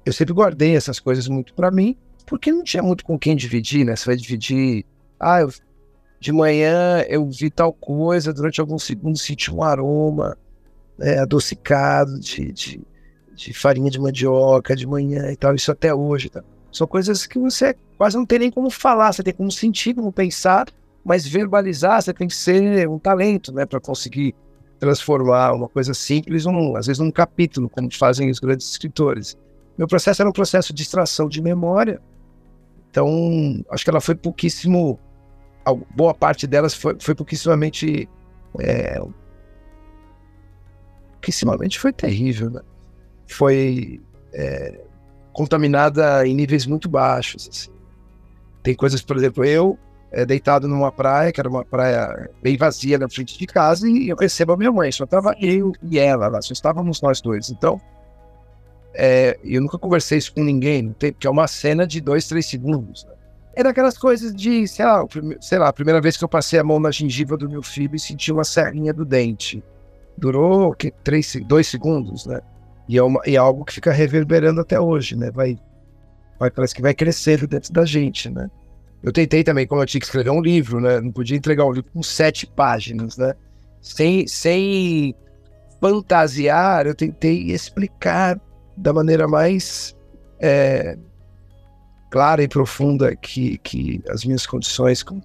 Eu 0.05 0.13
sempre 0.13 0.33
guardei 0.33 0.75
essas 0.75 0.99
coisas 0.99 1.27
muito 1.27 1.53
para 1.53 1.71
mim, 1.71 1.97
porque 2.25 2.51
não 2.51 2.63
tinha 2.63 2.83
muito 2.83 3.03
com 3.03 3.17
quem 3.17 3.35
dividir, 3.35 3.85
né? 3.85 3.95
Você 3.95 4.05
vai 4.05 4.15
dividir. 4.15 4.85
Ah, 5.19 5.41
eu... 5.41 5.51
de 6.19 6.31
manhã 6.31 7.03
eu 7.07 7.27
vi 7.29 7.49
tal 7.49 7.73
coisa, 7.73 8.31
durante 8.31 8.61
alguns 8.61 8.83
segundos 8.83 9.21
senti 9.21 9.51
um 9.51 9.63
aroma 9.63 10.37
né, 10.97 11.19
adocicado 11.19 12.19
de, 12.19 12.51
de 12.51 12.81
de 13.37 13.53
farinha 13.53 13.89
de 13.89 13.99
mandioca 13.99 14.75
de 14.75 14.87
manhã 14.87 15.31
e 15.31 15.35
tal, 15.35 15.53
isso 15.53 15.71
até 15.71 15.93
hoje. 15.93 16.29
Tá? 16.29 16.43
São 16.71 16.87
coisas 16.87 17.25
que 17.25 17.37
você 17.37 17.75
quase 17.97 18.17
não 18.17 18.25
tem 18.25 18.39
nem 18.39 18.51
como 18.51 18.69
falar, 18.69 19.13
você 19.13 19.23
tem 19.23 19.33
como 19.33 19.51
sentir, 19.51 19.93
como 19.93 20.11
pensar, 20.11 20.65
mas 21.05 21.25
verbalizar, 21.25 22.01
você 22.01 22.11
tem 22.11 22.27
que 22.27 22.35
ser 22.35 22.89
um 22.89 22.99
talento, 22.99 23.53
né, 23.53 23.65
para 23.65 23.79
conseguir 23.79 24.35
transformar 24.79 25.53
uma 25.53 25.69
coisa 25.69 25.93
simples, 25.93 26.45
um, 26.45 26.75
às 26.75 26.87
vezes, 26.87 26.99
num 26.99 27.11
capítulo, 27.11 27.69
como 27.69 27.91
fazem 27.93 28.29
os 28.29 28.39
grandes 28.39 28.69
escritores. 28.69 29.37
Meu 29.77 29.87
processo 29.87 30.21
era 30.21 30.29
um 30.29 30.33
processo 30.33 30.73
de 30.73 30.81
extração 30.81 31.29
de 31.29 31.41
memória, 31.41 32.01
então 32.89 33.63
acho 33.69 33.83
que 33.83 33.89
ela 33.89 34.01
foi 34.01 34.15
pouquíssimo, 34.15 34.99
boa 35.95 36.13
parte 36.13 36.47
delas 36.47 36.73
foi, 36.73 36.97
foi 36.99 37.13
pouquíssimamente, 37.13 38.09
é, 38.59 38.99
pouquíssimamente 41.13 41.79
foi 41.79 41.93
terrível, 41.93 42.49
né? 42.49 42.61
Foi 43.27 44.01
é, 44.33 44.79
contaminada 45.33 46.25
em 46.27 46.33
níveis 46.33 46.65
muito 46.65 46.89
baixos. 46.89 47.47
Assim. 47.49 47.71
Tem 48.63 48.75
coisas, 48.75 49.01
por 49.01 49.17
exemplo, 49.17 49.45
eu 49.45 49.77
é, 50.11 50.25
deitado 50.25 50.67
numa 50.67 50.91
praia, 50.91 51.31
que 51.31 51.39
era 51.39 51.49
uma 51.49 51.65
praia 51.65 52.29
bem 52.41 52.57
vazia 52.57 52.97
na 52.97 53.09
frente 53.09 53.37
de 53.37 53.45
casa, 53.45 53.87
e 53.87 54.09
eu 54.09 54.15
recebo 54.15 54.53
a 54.53 54.57
minha 54.57 54.71
mãe. 54.71 54.91
Só 54.91 55.03
estava 55.03 55.35
eu 55.39 55.71
e 55.83 55.99
ela 55.99 56.27
lá, 56.27 56.41
só 56.41 56.53
estávamos 56.53 57.01
nós 57.01 57.21
dois. 57.21 57.49
Então, 57.49 57.79
é, 58.93 59.37
eu 59.43 59.61
nunca 59.61 59.77
conversei 59.77 60.17
isso 60.17 60.33
com 60.33 60.43
ninguém, 60.43 60.81
não 60.81 60.93
tem, 60.93 61.11
porque 61.11 61.27
é 61.27 61.29
uma 61.29 61.47
cena 61.47 61.85
de 61.85 62.01
dois, 62.01 62.27
três 62.27 62.45
segundos. 62.45 63.05
Né? 63.05 63.13
É 63.55 63.63
daquelas 63.63 63.97
coisas 63.97 64.33
de, 64.33 64.67
sei 64.67 64.85
lá, 64.85 65.05
sei 65.39 65.59
lá, 65.59 65.67
a 65.67 65.73
primeira 65.73 66.01
vez 66.01 66.17
que 66.17 66.23
eu 66.23 66.29
passei 66.29 66.59
a 66.59 66.63
mão 66.63 66.79
na 66.79 66.91
gengiva 66.91 67.37
do 67.37 67.49
meu 67.49 67.61
filho 67.61 67.95
e 67.95 67.99
senti 67.99 68.31
uma 68.31 68.43
serrinha 68.43 68.93
do 68.93 69.05
dente. 69.05 69.63
Durou 70.17 70.73
que, 70.73 70.91
três, 71.03 71.35
dois 71.45 71.67
segundos, 71.67 72.25
né? 72.25 72.41
E 72.87 72.97
é, 72.97 73.03
uma, 73.03 73.21
e 73.25 73.35
é 73.35 73.37
algo 73.37 73.65
que 73.65 73.73
fica 73.73 73.91
reverberando 73.91 74.61
até 74.61 74.79
hoje, 74.79 75.15
né? 75.15 75.29
Vai, 75.31 75.57
vai, 76.39 76.49
parece 76.49 76.73
que 76.73 76.81
vai 76.81 76.93
crescendo 76.93 77.47
dentro 77.47 77.73
da 77.73 77.85
gente, 77.85 78.29
né? 78.29 78.49
Eu 79.03 79.11
tentei 79.11 79.43
também, 79.43 79.67
como 79.67 79.81
eu 79.81 79.85
tinha 79.85 79.99
que 79.99 80.05
escrever 80.05 80.29
um 80.29 80.41
livro, 80.41 80.79
né? 80.79 80.99
Não 80.99 81.11
podia 81.11 81.37
entregar 81.37 81.65
um 81.65 81.71
livro 81.71 81.91
com 81.91 82.01
sete 82.01 82.47
páginas, 82.47 83.17
né? 83.17 83.33
Sem, 83.81 84.27
sem 84.27 85.13
fantasiar, 85.79 86.87
eu 86.87 86.95
tentei 86.95 87.51
explicar 87.51 88.39
da 88.75 88.93
maneira 88.93 89.27
mais 89.27 89.95
é, 90.39 90.97
clara 92.09 92.41
e 92.41 92.47
profunda 92.47 93.15
que, 93.15 93.57
que 93.59 94.01
as 94.09 94.23
minhas 94.23 94.45
condições 94.45 95.03
com, 95.03 95.21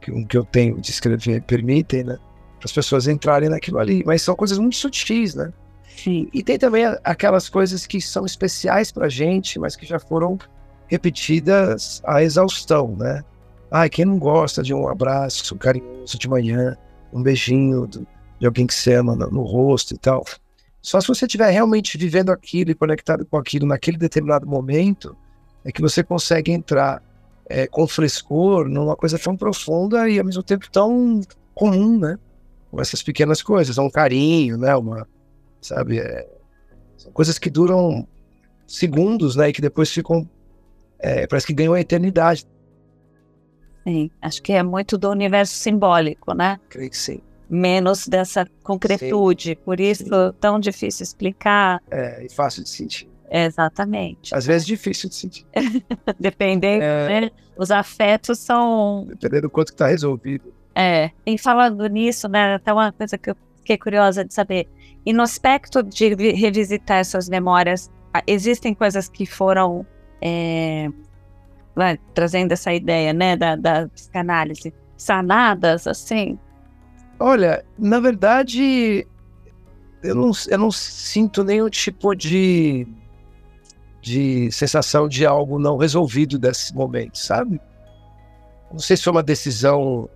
que, 0.00 0.24
que 0.24 0.36
eu 0.36 0.44
tenho 0.44 0.80
de 0.80 0.90
escrever 0.90 1.42
permitem, 1.42 2.04
né? 2.04 2.18
Para 2.58 2.66
as 2.66 2.72
pessoas 2.72 3.06
entrarem 3.06 3.48
naquilo 3.48 3.78
ali. 3.78 4.02
Mas 4.06 4.22
são 4.22 4.36
coisas 4.36 4.58
muito 4.58 4.76
sutis, 4.76 5.34
né? 5.34 5.52
Sim. 6.02 6.28
E 6.32 6.42
tem 6.42 6.58
também 6.58 6.84
aquelas 7.04 7.48
coisas 7.48 7.86
que 7.86 8.00
são 8.00 8.24
especiais 8.24 8.90
pra 8.90 9.08
gente, 9.08 9.58
mas 9.58 9.76
que 9.76 9.84
já 9.84 9.98
foram 9.98 10.38
repetidas 10.86 12.00
à 12.06 12.22
exaustão, 12.22 12.96
né? 12.96 13.22
Ai, 13.70 13.90
quem 13.90 14.06
não 14.06 14.18
gosta 14.18 14.62
de 14.62 14.72
um 14.72 14.88
abraço 14.88 15.54
carinhoso 15.56 16.18
de 16.18 16.28
manhã, 16.28 16.74
um 17.12 17.22
beijinho 17.22 17.86
de 17.86 18.46
alguém 18.46 18.66
que 18.66 18.74
você 18.74 18.94
ama 18.94 19.14
no, 19.14 19.30
no 19.30 19.42
rosto 19.42 19.94
e 19.94 19.98
tal. 19.98 20.24
Só 20.80 21.00
se 21.02 21.08
você 21.08 21.26
estiver 21.26 21.50
realmente 21.50 21.98
vivendo 21.98 22.30
aquilo 22.30 22.70
e 22.70 22.74
conectado 22.74 23.26
com 23.26 23.36
aquilo 23.36 23.66
naquele 23.66 23.98
determinado 23.98 24.46
momento, 24.46 25.14
é 25.64 25.70
que 25.70 25.82
você 25.82 26.02
consegue 26.02 26.50
entrar 26.50 27.02
é, 27.46 27.66
com 27.66 27.86
frescor 27.86 28.66
numa 28.66 28.96
coisa 28.96 29.18
tão 29.18 29.36
profunda 29.36 30.08
e 30.08 30.18
ao 30.18 30.24
mesmo 30.24 30.42
tempo 30.42 30.70
tão 30.70 31.20
comum, 31.54 31.98
né? 31.98 32.18
Com 32.70 32.80
essas 32.80 33.02
pequenas 33.02 33.42
coisas, 33.42 33.76
um 33.76 33.90
carinho, 33.90 34.56
né? 34.56 34.74
Uma, 34.74 35.06
sabe? 35.60 35.98
É, 35.98 36.28
são 36.96 37.12
coisas 37.12 37.38
que 37.38 37.50
duram 37.50 38.06
segundos, 38.66 39.36
né? 39.36 39.48
E 39.48 39.52
que 39.52 39.60
depois 39.60 39.90
ficam. 39.90 40.28
É, 40.98 41.26
parece 41.26 41.46
que 41.46 41.52
ganham 41.52 41.74
a 41.74 41.80
eternidade. 41.80 42.46
Sim, 43.84 44.10
acho 44.20 44.42
que 44.42 44.52
é 44.52 44.62
muito 44.62 44.98
do 44.98 45.10
universo 45.10 45.54
simbólico, 45.54 46.34
né? 46.34 46.60
Creio 46.68 46.90
que 46.90 46.96
sim. 46.96 47.20
Menos 47.48 48.06
dessa 48.06 48.46
concretude, 48.62 49.50
sim. 49.50 49.54
por 49.64 49.80
isso 49.80 50.04
sim. 50.04 50.36
tão 50.38 50.60
difícil 50.60 51.02
explicar. 51.02 51.82
É, 51.90 52.24
e 52.24 52.28
fácil 52.28 52.62
de 52.62 52.68
sentir. 52.68 53.08
Exatamente. 53.30 54.34
Às 54.34 54.44
vezes 54.44 54.66
difícil 54.66 55.08
de 55.08 55.14
sentir. 55.14 55.46
Dependendo, 56.18 56.84
é... 56.84 57.20
né? 57.22 57.30
Os 57.56 57.70
afetos 57.70 58.38
são. 58.38 59.06
Dependendo 59.08 59.42
do 59.42 59.50
quanto 59.50 59.68
que 59.68 59.74
está 59.74 59.86
resolvido. 59.86 60.52
É. 60.74 61.10
E 61.24 61.38
falando 61.38 61.86
nisso, 61.86 62.28
né? 62.28 62.54
Até 62.54 62.72
uma 62.72 62.92
coisa 62.92 63.16
que 63.16 63.30
eu 63.30 63.36
fiquei 63.58 63.78
curiosa 63.78 64.24
de 64.24 64.34
saber. 64.34 64.68
E 65.04 65.12
no 65.12 65.22
aspecto 65.22 65.82
de 65.82 66.14
revisitar 66.32 66.98
essas 66.98 67.28
memórias, 67.28 67.90
existem 68.26 68.74
coisas 68.74 69.08
que 69.08 69.24
foram 69.24 69.86
é, 70.20 70.88
trazendo 72.14 72.52
essa 72.52 72.72
ideia, 72.72 73.12
né, 73.12 73.36
da, 73.36 73.56
da 73.56 73.88
psicanálise, 73.88 74.74
sanadas, 74.96 75.86
assim? 75.86 76.38
Olha, 77.18 77.64
na 77.78 78.00
verdade, 78.00 79.06
eu 80.02 80.14
não, 80.14 80.30
eu 80.48 80.58
não 80.58 80.70
sinto 80.70 81.44
nenhum 81.44 81.68
tipo 81.68 82.14
de, 82.14 82.86
de 84.00 84.50
sensação 84.50 85.08
de 85.08 85.24
algo 85.24 85.58
não 85.58 85.76
resolvido 85.76 86.38
desse 86.38 86.74
momento, 86.74 87.18
sabe? 87.18 87.60
Não 88.70 88.78
sei 88.78 88.96
se 88.96 89.04
foi 89.04 89.12
uma 89.12 89.22
decisão 89.22 90.08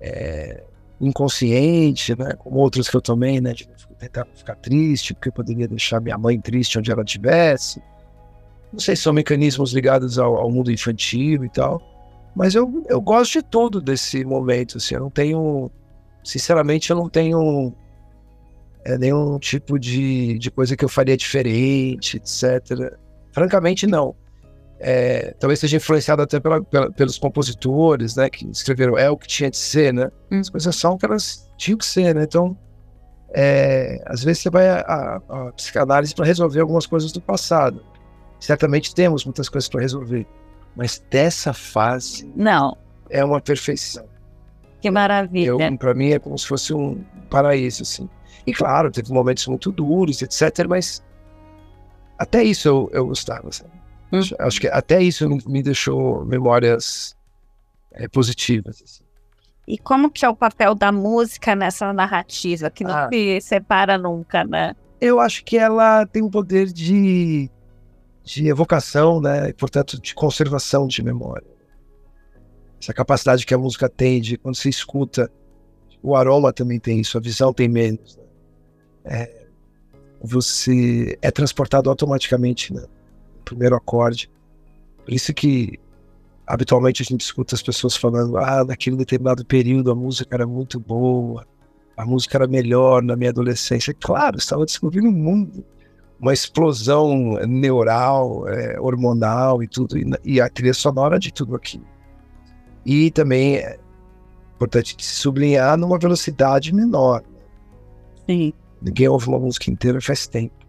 é, 0.00 0.64
inconsciente, 1.00 2.16
né? 2.18 2.34
Como 2.38 2.58
outras 2.58 2.88
que 2.88 2.96
eu 2.96 3.00
tomei, 3.00 3.40
né? 3.40 3.52
De 3.52 3.68
tentar 3.98 4.26
ficar 4.34 4.54
triste, 4.56 5.14
porque 5.14 5.28
eu 5.28 5.32
poderia 5.32 5.66
deixar 5.66 6.00
minha 6.00 6.18
mãe 6.18 6.40
triste 6.40 6.78
onde 6.78 6.90
ela 6.90 7.02
estivesse. 7.02 7.82
Não 8.72 8.78
sei 8.78 8.94
se 8.94 9.02
são 9.02 9.12
mecanismos 9.12 9.72
ligados 9.72 10.18
ao, 10.18 10.36
ao, 10.36 10.50
mundo 10.50 10.70
infantil 10.70 11.44
e 11.44 11.48
tal. 11.48 11.82
Mas 12.34 12.54
eu, 12.54 12.84
eu 12.88 13.00
gosto 13.00 13.32
de 13.32 13.42
tudo 13.42 13.80
desse 13.80 14.24
momento, 14.24 14.76
assim. 14.76 14.94
Eu 14.94 15.00
não 15.00 15.10
tenho... 15.10 15.70
Sinceramente, 16.22 16.90
eu 16.90 16.96
não 16.96 17.08
tenho 17.08 17.74
é, 18.84 18.96
nenhum 18.98 19.38
tipo 19.38 19.78
de, 19.78 20.38
de 20.38 20.50
coisa 20.50 20.76
que 20.76 20.84
eu 20.84 20.88
faria 20.88 21.16
diferente, 21.16 22.18
etc. 22.18 22.94
Francamente, 23.32 23.86
não. 23.86 24.14
É, 24.82 25.34
talvez 25.38 25.60
seja 25.60 25.76
influenciado 25.76 26.22
até 26.22 26.40
pela, 26.40 26.62
pela, 26.62 26.90
pelos 26.90 27.18
compositores, 27.18 28.16
né, 28.16 28.30
que 28.30 28.50
escreveram 28.50 28.96
é 28.96 29.10
o 29.10 29.16
que 29.16 29.28
tinha 29.28 29.50
de 29.50 29.58
ser, 29.58 29.92
né? 29.92 30.10
Hum. 30.30 30.40
As 30.40 30.48
coisas 30.48 30.74
são 30.74 30.94
o 30.94 30.98
que 30.98 31.04
elas 31.04 31.46
tinham 31.58 31.76
que 31.76 31.84
ser, 31.84 32.14
né? 32.14 32.22
Então, 32.22 32.56
é, 33.34 34.02
às 34.06 34.24
vezes 34.24 34.42
você 34.42 34.50
vai 34.50 34.68
à, 34.68 35.20
psicanálise 35.54 36.14
para 36.14 36.24
resolver 36.24 36.60
algumas 36.60 36.86
coisas 36.86 37.12
do 37.12 37.20
passado. 37.20 37.84
Certamente 38.40 38.94
temos 38.94 39.24
muitas 39.24 39.50
coisas 39.50 39.68
para 39.68 39.82
resolver, 39.82 40.26
mas 40.74 41.04
dessa 41.10 41.52
fase, 41.52 42.32
não, 42.34 42.74
é 43.10 43.22
uma 43.22 43.40
perfeição. 43.40 44.08
Que 44.80 44.90
maravilha. 44.90 45.76
Para 45.76 45.92
mim 45.92 46.12
é 46.12 46.18
como 46.18 46.38
se 46.38 46.46
fosse 46.46 46.72
um 46.72 47.04
paraíso, 47.28 47.82
assim. 47.82 48.08
E 48.46 48.54
claro, 48.54 48.90
teve 48.90 49.12
momentos 49.12 49.46
muito 49.46 49.70
duros, 49.70 50.22
etc. 50.22 50.66
Mas 50.66 51.04
até 52.18 52.42
isso 52.42 52.66
eu, 52.66 52.90
eu 52.92 53.06
gostava, 53.06 53.52
sabe? 53.52 53.79
Hum. 54.12 54.20
Acho 54.38 54.60
que 54.60 54.68
até 54.68 55.02
isso 55.02 55.28
me 55.46 55.62
deixou 55.62 56.24
memórias 56.24 57.16
é, 57.92 58.08
positivas. 58.08 58.82
Assim. 58.82 59.04
E 59.66 59.78
como 59.78 60.10
que 60.10 60.24
é 60.24 60.28
o 60.28 60.34
papel 60.34 60.74
da 60.74 60.90
música 60.90 61.54
nessa 61.54 61.92
narrativa, 61.92 62.70
que 62.70 62.82
não 62.82 62.96
ah. 62.96 63.08
se 63.08 63.40
separa 63.40 63.96
nunca, 63.96 64.44
né? 64.44 64.74
Eu 65.00 65.20
acho 65.20 65.44
que 65.44 65.56
ela 65.56 66.04
tem 66.06 66.22
um 66.22 66.30
poder 66.30 66.66
de, 66.72 67.48
de 68.24 68.48
evocação, 68.48 69.20
né? 69.20 69.50
E, 69.50 69.52
portanto, 69.52 70.00
de 70.00 70.14
conservação 70.14 70.86
de 70.86 71.02
memória. 71.02 71.46
essa 72.80 72.92
capacidade 72.92 73.46
que 73.46 73.54
a 73.54 73.58
música 73.58 73.88
tem 73.88 74.20
de 74.20 74.36
quando 74.36 74.56
você 74.56 74.68
escuta, 74.68 75.30
o 76.02 76.16
aroma 76.16 76.52
também 76.52 76.80
tem 76.80 77.00
isso, 77.00 77.16
a 77.16 77.20
visão 77.20 77.52
tem 77.52 77.68
menos. 77.68 78.16
Né? 78.16 78.24
É, 79.04 79.46
você 80.20 81.16
é 81.22 81.30
transportado 81.30 81.88
automaticamente 81.88 82.74
né, 82.74 82.84
primeiro 83.50 83.76
acorde. 83.76 84.30
Por 85.04 85.12
isso 85.12 85.32
que 85.34 85.78
habitualmente 86.46 87.02
a 87.02 87.04
gente 87.04 87.20
escuta 87.20 87.54
as 87.54 87.62
pessoas 87.62 87.96
falando: 87.96 88.36
ah, 88.38 88.64
naquele 88.64 88.96
determinado 88.96 89.44
período 89.44 89.90
a 89.90 89.94
música 89.94 90.34
era 90.34 90.46
muito 90.46 90.78
boa, 90.78 91.46
a 91.96 92.04
música 92.04 92.38
era 92.38 92.46
melhor 92.46 93.02
na 93.02 93.16
minha 93.16 93.30
adolescência. 93.30 93.94
Claro, 93.94 94.36
estava 94.36 94.64
descobrindo 94.64 95.08
o 95.08 95.10
um 95.10 95.14
mundo, 95.14 95.64
uma 96.18 96.32
explosão 96.32 97.34
neural, 97.46 98.48
é, 98.48 98.78
hormonal 98.80 99.62
e 99.62 99.68
tudo, 99.68 99.98
e, 99.98 100.04
e, 100.24 100.40
a 100.40 100.48
trilha 100.48 100.74
sonora 100.74 101.18
de 101.18 101.32
tudo 101.32 101.54
aquilo. 101.54 101.86
E 102.84 103.10
também 103.10 103.56
é 103.56 103.78
importante 104.54 104.96
se 104.98 105.14
sublinhar 105.16 105.76
numa 105.76 105.98
velocidade 105.98 106.74
menor. 106.74 107.22
Sim. 108.26 108.52
Ninguém 108.80 109.08
ouve 109.08 109.28
uma 109.28 109.38
música 109.38 109.70
inteira 109.70 110.00
faz 110.00 110.26
tempo. 110.26 110.59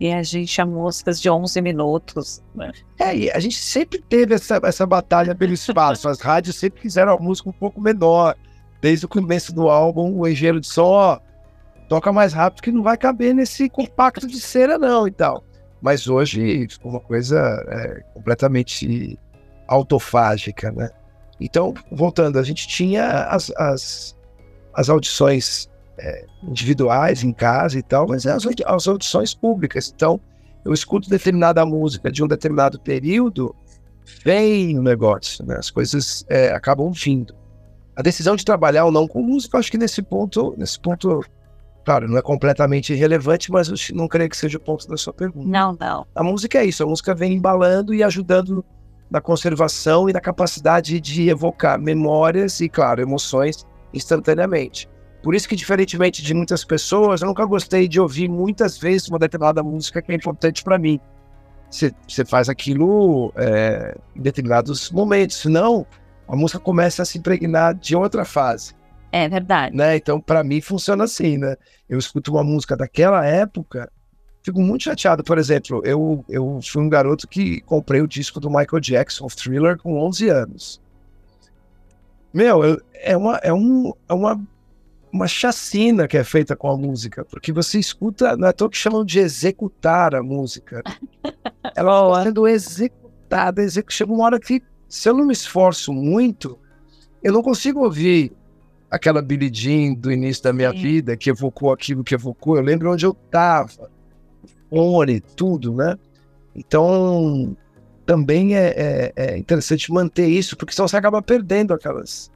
E 0.00 0.12
a 0.12 0.22
gente 0.22 0.60
a 0.60 0.66
músicas 0.66 1.20
de 1.20 1.28
11 1.28 1.60
minutos. 1.60 2.42
Né? 2.54 2.70
É, 2.98 3.16
e 3.16 3.30
a 3.30 3.40
gente 3.40 3.56
sempre 3.56 4.00
teve 4.00 4.34
essa, 4.34 4.60
essa 4.62 4.86
batalha 4.86 5.34
pelo 5.34 5.52
espaço. 5.52 6.08
As 6.08 6.20
rádios 6.20 6.56
sempre 6.56 6.80
fizeram 6.80 7.12
a 7.12 7.18
música 7.18 7.48
um 7.48 7.52
pouco 7.52 7.80
menor. 7.80 8.36
Desde 8.80 9.06
o 9.06 9.08
começo 9.08 9.52
do 9.52 9.68
álbum, 9.68 10.16
o 10.16 10.28
engenheiro 10.28 10.60
de 10.60 10.68
som, 10.68 10.84
ó, 10.84 11.18
toca 11.88 12.12
mais 12.12 12.32
rápido 12.32 12.62
que 12.62 12.70
não 12.70 12.82
vai 12.82 12.96
caber 12.96 13.34
nesse 13.34 13.68
compacto 13.68 14.26
de 14.26 14.40
cera, 14.40 14.78
não, 14.78 15.08
e 15.08 15.10
tal. 15.10 15.42
Mas 15.82 16.06
hoje 16.06 16.68
ficou 16.68 16.92
uma 16.92 17.00
coisa 17.00 17.38
é, 17.68 18.02
completamente 18.14 19.18
autofágica, 19.66 20.70
né? 20.70 20.90
Então, 21.40 21.74
voltando, 21.90 22.38
a 22.38 22.42
gente 22.42 22.66
tinha 22.66 23.24
as, 23.24 23.50
as, 23.56 24.16
as 24.74 24.88
audições 24.88 25.68
é, 25.98 26.24
individuais 26.42 27.22
em 27.22 27.32
casa 27.32 27.78
e 27.78 27.82
tal, 27.82 28.06
mas 28.08 28.26
é 28.26 28.32
as, 28.32 28.46
as 28.66 28.88
audições 28.88 29.34
públicas. 29.34 29.92
Então, 29.94 30.20
eu 30.64 30.72
escuto 30.72 31.08
determinada 31.08 31.64
música 31.64 32.10
de 32.10 32.22
um 32.22 32.28
determinado 32.28 32.80
período, 32.80 33.54
vem 34.24 34.78
o 34.78 34.82
negócio, 34.82 35.44
né? 35.44 35.56
As 35.58 35.70
coisas 35.70 36.24
é, 36.28 36.50
acabam 36.52 36.92
vindo. 36.92 37.34
A 37.96 38.02
decisão 38.02 38.36
de 38.36 38.44
trabalhar 38.44 38.84
ou 38.84 38.92
não 38.92 39.08
com 39.08 39.22
música, 39.22 39.58
acho 39.58 39.70
que 39.70 39.78
nesse 39.78 40.02
ponto, 40.02 40.54
nesse 40.56 40.78
ponto, 40.78 41.20
claro, 41.84 42.08
não 42.08 42.16
é 42.16 42.22
completamente 42.22 42.92
irrelevante, 42.92 43.50
mas 43.50 43.68
eu 43.68 43.96
não 43.96 44.06
creio 44.06 44.30
que 44.30 44.36
seja 44.36 44.56
o 44.56 44.60
ponto 44.60 44.86
da 44.88 44.96
sua 44.96 45.12
pergunta. 45.12 45.48
Não, 45.48 45.76
não. 45.78 46.06
A 46.14 46.22
música 46.22 46.58
é 46.58 46.64
isso, 46.64 46.82
a 46.82 46.86
música 46.86 47.14
vem 47.14 47.34
embalando 47.34 47.92
e 47.92 48.02
ajudando 48.02 48.64
na 49.10 49.20
conservação 49.20 50.08
e 50.08 50.12
na 50.12 50.20
capacidade 50.20 51.00
de 51.00 51.28
evocar 51.28 51.80
memórias 51.80 52.60
e, 52.60 52.68
claro, 52.68 53.00
emoções 53.00 53.66
instantaneamente. 53.92 54.88
Por 55.22 55.34
isso 55.34 55.48
que, 55.48 55.56
diferentemente 55.56 56.22
de 56.22 56.32
muitas 56.32 56.64
pessoas, 56.64 57.22
eu 57.22 57.28
nunca 57.28 57.44
gostei 57.44 57.88
de 57.88 58.00
ouvir 58.00 58.28
muitas 58.28 58.78
vezes 58.78 59.08
uma 59.08 59.18
determinada 59.18 59.62
música 59.62 60.00
que 60.00 60.12
é 60.12 60.14
importante 60.14 60.62
para 60.62 60.78
mim. 60.78 61.00
Você 61.70 62.24
faz 62.24 62.48
aquilo 62.48 63.32
é, 63.36 63.96
em 64.16 64.22
determinados 64.22 64.90
momentos, 64.90 65.36
senão 65.36 65.86
a 66.26 66.36
música 66.36 66.58
começa 66.58 67.02
a 67.02 67.04
se 67.04 67.18
impregnar 67.18 67.74
de 67.74 67.96
outra 67.96 68.24
fase. 68.24 68.74
É 69.10 69.28
verdade. 69.28 69.76
Né? 69.76 69.96
Então, 69.96 70.20
para 70.20 70.44
mim, 70.44 70.60
funciona 70.60 71.04
assim, 71.04 71.38
né? 71.38 71.56
Eu 71.88 71.98
escuto 71.98 72.30
uma 72.30 72.44
música 72.44 72.76
daquela 72.76 73.24
época, 73.24 73.90
fico 74.42 74.60
muito 74.60 74.84
chateado. 74.84 75.24
Por 75.24 75.38
exemplo, 75.38 75.82
eu, 75.84 76.24
eu 76.28 76.60
fui 76.62 76.82
um 76.82 76.88
garoto 76.88 77.26
que 77.26 77.60
comprei 77.62 78.00
o 78.00 78.08
disco 78.08 78.38
do 78.38 78.50
Michael 78.50 78.80
Jackson, 78.80 79.26
Thriller, 79.28 79.78
com 79.78 79.98
11 79.98 80.28
anos. 80.28 80.80
Meu, 82.32 82.62
eu, 82.62 82.80
é, 82.94 83.16
uma, 83.16 83.36
é, 83.38 83.52
um, 83.52 83.92
é 84.08 84.12
uma 84.12 84.40
uma 85.12 85.26
chacina 85.26 86.06
que 86.06 86.16
é 86.16 86.24
feita 86.24 86.54
com 86.54 86.70
a 86.70 86.76
música, 86.76 87.24
porque 87.24 87.52
você 87.52 87.78
escuta, 87.78 88.36
não 88.36 88.48
é 88.48 88.52
tão 88.52 88.68
que 88.68 88.76
chamam 88.76 89.04
de 89.04 89.18
executar 89.18 90.14
a 90.14 90.22
música. 90.22 90.82
Ela 91.74 92.08
está 92.08 92.24
sendo 92.24 92.46
executada, 92.46 93.62
execu... 93.62 93.92
chega 93.92 94.12
uma 94.12 94.24
hora 94.24 94.38
que, 94.38 94.62
se 94.88 95.08
eu 95.08 95.14
não 95.14 95.26
me 95.26 95.32
esforço 95.32 95.92
muito, 95.92 96.58
eu 97.22 97.32
não 97.32 97.42
consigo 97.42 97.84
ouvir 97.84 98.32
aquela 98.90 99.20
Billie 99.20 99.50
Jean 99.52 99.94
do 99.94 100.10
início 100.10 100.42
da 100.42 100.52
minha 100.52 100.70
Sim. 100.72 100.80
vida, 100.80 101.16
que 101.16 101.30
evocou 101.30 101.72
aquilo 101.72 102.04
que 102.04 102.14
evocou. 102.14 102.56
Eu 102.56 102.62
lembro 102.62 102.92
onde 102.92 103.04
eu 103.04 103.16
estava, 103.26 103.90
fone, 104.70 105.20
tudo, 105.20 105.74
né? 105.74 105.96
Então, 106.54 107.56
também 108.04 108.56
é, 108.56 108.74
é, 108.76 109.12
é 109.16 109.38
interessante 109.38 109.92
manter 109.92 110.26
isso, 110.26 110.56
porque 110.56 110.72
senão 110.72 110.88
você 110.88 110.96
acaba 110.96 111.20
perdendo 111.20 111.74
aquelas 111.74 112.30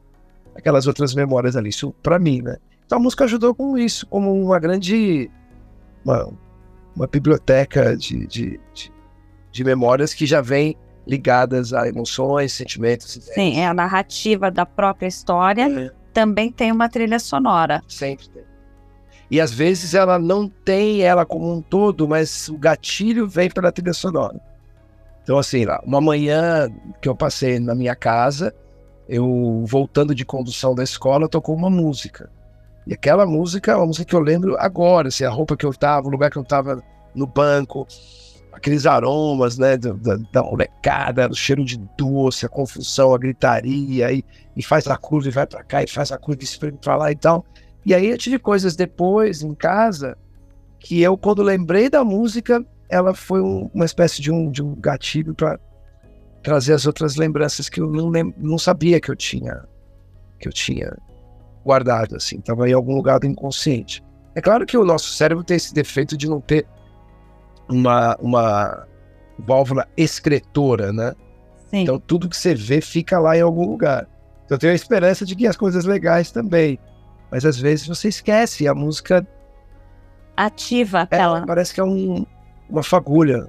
aquelas 0.54 0.86
outras 0.86 1.14
memórias 1.14 1.56
ali. 1.56 1.68
Isso 1.70 1.94
para 2.02 2.18
mim, 2.18 2.42
né? 2.42 2.56
Então 2.86 2.98
a 2.98 3.00
música 3.00 3.24
ajudou 3.24 3.54
com 3.54 3.76
isso, 3.78 4.06
como 4.06 4.32
uma 4.32 4.58
grande. 4.58 5.30
Uma, 6.04 6.28
uma 6.94 7.06
biblioteca 7.06 7.96
de, 7.96 8.26
de, 8.26 8.60
de, 8.74 8.92
de 9.50 9.64
memórias 9.64 10.12
que 10.12 10.26
já 10.26 10.40
vem 10.40 10.76
ligadas 11.06 11.72
a 11.72 11.88
emoções, 11.88 12.52
sentimentos. 12.52 13.16
Ideias. 13.16 13.34
Sim, 13.34 13.58
é 13.58 13.66
a 13.66 13.74
narrativa 13.74 14.50
da 14.50 14.66
própria 14.66 15.06
história. 15.06 15.68
É. 15.68 15.90
Também 16.12 16.52
tem 16.52 16.70
uma 16.70 16.88
trilha 16.88 17.18
sonora. 17.18 17.82
Sempre 17.88 18.28
tem. 18.28 18.42
E 19.30 19.40
às 19.40 19.50
vezes 19.50 19.94
ela 19.94 20.18
não 20.18 20.46
tem 20.46 21.00
ela 21.00 21.24
como 21.24 21.50
um 21.50 21.62
todo, 21.62 22.06
mas 22.06 22.50
o 22.50 22.58
gatilho 22.58 23.26
vem 23.26 23.48
pela 23.48 23.72
trilha 23.72 23.94
sonora. 23.94 24.38
Então, 25.22 25.38
assim, 25.38 25.64
lá, 25.64 25.80
uma 25.86 26.02
manhã 26.02 26.70
que 27.00 27.08
eu 27.08 27.16
passei 27.16 27.58
na 27.58 27.74
minha 27.74 27.94
casa, 27.94 28.54
eu 29.08 29.64
voltando 29.66 30.14
de 30.14 30.24
condução 30.24 30.74
da 30.74 30.82
escola, 30.82 31.28
tocou 31.28 31.54
uma 31.54 31.70
música. 31.70 32.30
E 32.86 32.94
aquela 32.94 33.26
música 33.26 33.72
é 33.72 33.76
uma 33.76 33.86
música 33.86 34.04
que 34.04 34.14
eu 34.14 34.20
lembro 34.20 34.56
agora, 34.58 35.08
assim, 35.08 35.24
a 35.24 35.30
roupa 35.30 35.56
que 35.56 35.64
eu 35.64 35.72
tava, 35.72 36.08
o 36.08 36.10
lugar 36.10 36.30
que 36.30 36.38
eu 36.38 36.44
tava 36.44 36.82
no 37.14 37.26
banco, 37.26 37.86
aqueles 38.52 38.86
aromas, 38.86 39.56
né, 39.56 39.76
da, 39.76 40.16
da 40.32 40.42
molecada, 40.42 41.28
o 41.28 41.34
cheiro 41.34 41.64
de 41.64 41.78
doce, 41.96 42.44
a 42.44 42.48
confusão, 42.48 43.14
a 43.14 43.18
gritaria, 43.18 44.12
e, 44.12 44.24
e 44.56 44.62
faz 44.62 44.86
a 44.86 44.96
curva 44.96 45.28
e 45.28 45.32
vai 45.32 45.46
para 45.46 45.62
cá, 45.62 45.82
e 45.82 45.86
faz 45.86 46.10
a 46.10 46.18
curva 46.18 46.40
e 46.40 46.44
espreme 46.44 46.78
pra 46.78 46.96
lá 46.96 47.12
e 47.12 47.16
tal. 47.16 47.44
E 47.84 47.94
aí 47.94 48.08
eu 48.08 48.18
tive 48.18 48.38
coisas 48.38 48.76
depois, 48.76 49.42
em 49.42 49.54
casa, 49.54 50.16
que 50.78 51.00
eu, 51.00 51.16
quando 51.16 51.42
lembrei 51.42 51.88
da 51.88 52.04
música, 52.04 52.64
ela 52.88 53.14
foi 53.14 53.40
um, 53.40 53.70
uma 53.72 53.84
espécie 53.84 54.20
de 54.20 54.30
um, 54.30 54.50
de 54.50 54.62
um 54.62 54.74
gatilho 54.74 55.34
para 55.34 55.58
trazer 56.42 56.74
as 56.74 56.86
outras 56.86 57.16
lembranças 57.16 57.68
que 57.68 57.80
eu 57.80 57.88
não, 57.88 58.08
lem 58.08 58.34
não 58.36 58.58
sabia 58.58 59.00
que 59.00 59.10
eu 59.10 59.16
tinha 59.16 59.64
que 60.38 60.48
eu 60.48 60.52
tinha 60.52 60.96
guardado, 61.64 62.16
assim, 62.16 62.38
estava 62.38 62.68
em 62.68 62.72
algum 62.72 62.96
lugar 62.96 63.20
do 63.20 63.26
inconsciente. 63.26 64.02
É 64.34 64.40
claro 64.40 64.66
que 64.66 64.76
o 64.76 64.84
nosso 64.84 65.10
cérebro 65.10 65.44
tem 65.44 65.56
esse 65.56 65.72
defeito 65.72 66.16
de 66.16 66.28
não 66.28 66.40
ter 66.40 66.66
uma, 67.68 68.16
uma 68.16 68.88
válvula 69.38 69.86
excretora, 69.96 70.92
né? 70.92 71.14
Sim. 71.70 71.82
Então 71.82 72.00
tudo 72.00 72.28
que 72.28 72.36
você 72.36 72.56
vê 72.56 72.80
fica 72.80 73.20
lá 73.20 73.36
em 73.36 73.40
algum 73.40 73.68
lugar. 73.68 74.08
Então 74.44 74.56
eu 74.56 74.58
tenho 74.58 74.72
a 74.72 74.76
esperança 74.76 75.24
de 75.24 75.36
que 75.36 75.46
as 75.46 75.56
coisas 75.56 75.84
legais 75.84 76.32
também. 76.32 76.76
Mas 77.30 77.44
às 77.44 77.56
vezes 77.56 77.86
você 77.86 78.08
esquece, 78.08 78.66
a 78.66 78.74
música 78.74 79.24
ativa 80.36 81.02
aquela. 81.02 81.42
É, 81.42 81.46
parece 81.46 81.72
que 81.72 81.80
é 81.80 81.84
um, 81.84 82.26
uma 82.68 82.82
fagulha, 82.82 83.48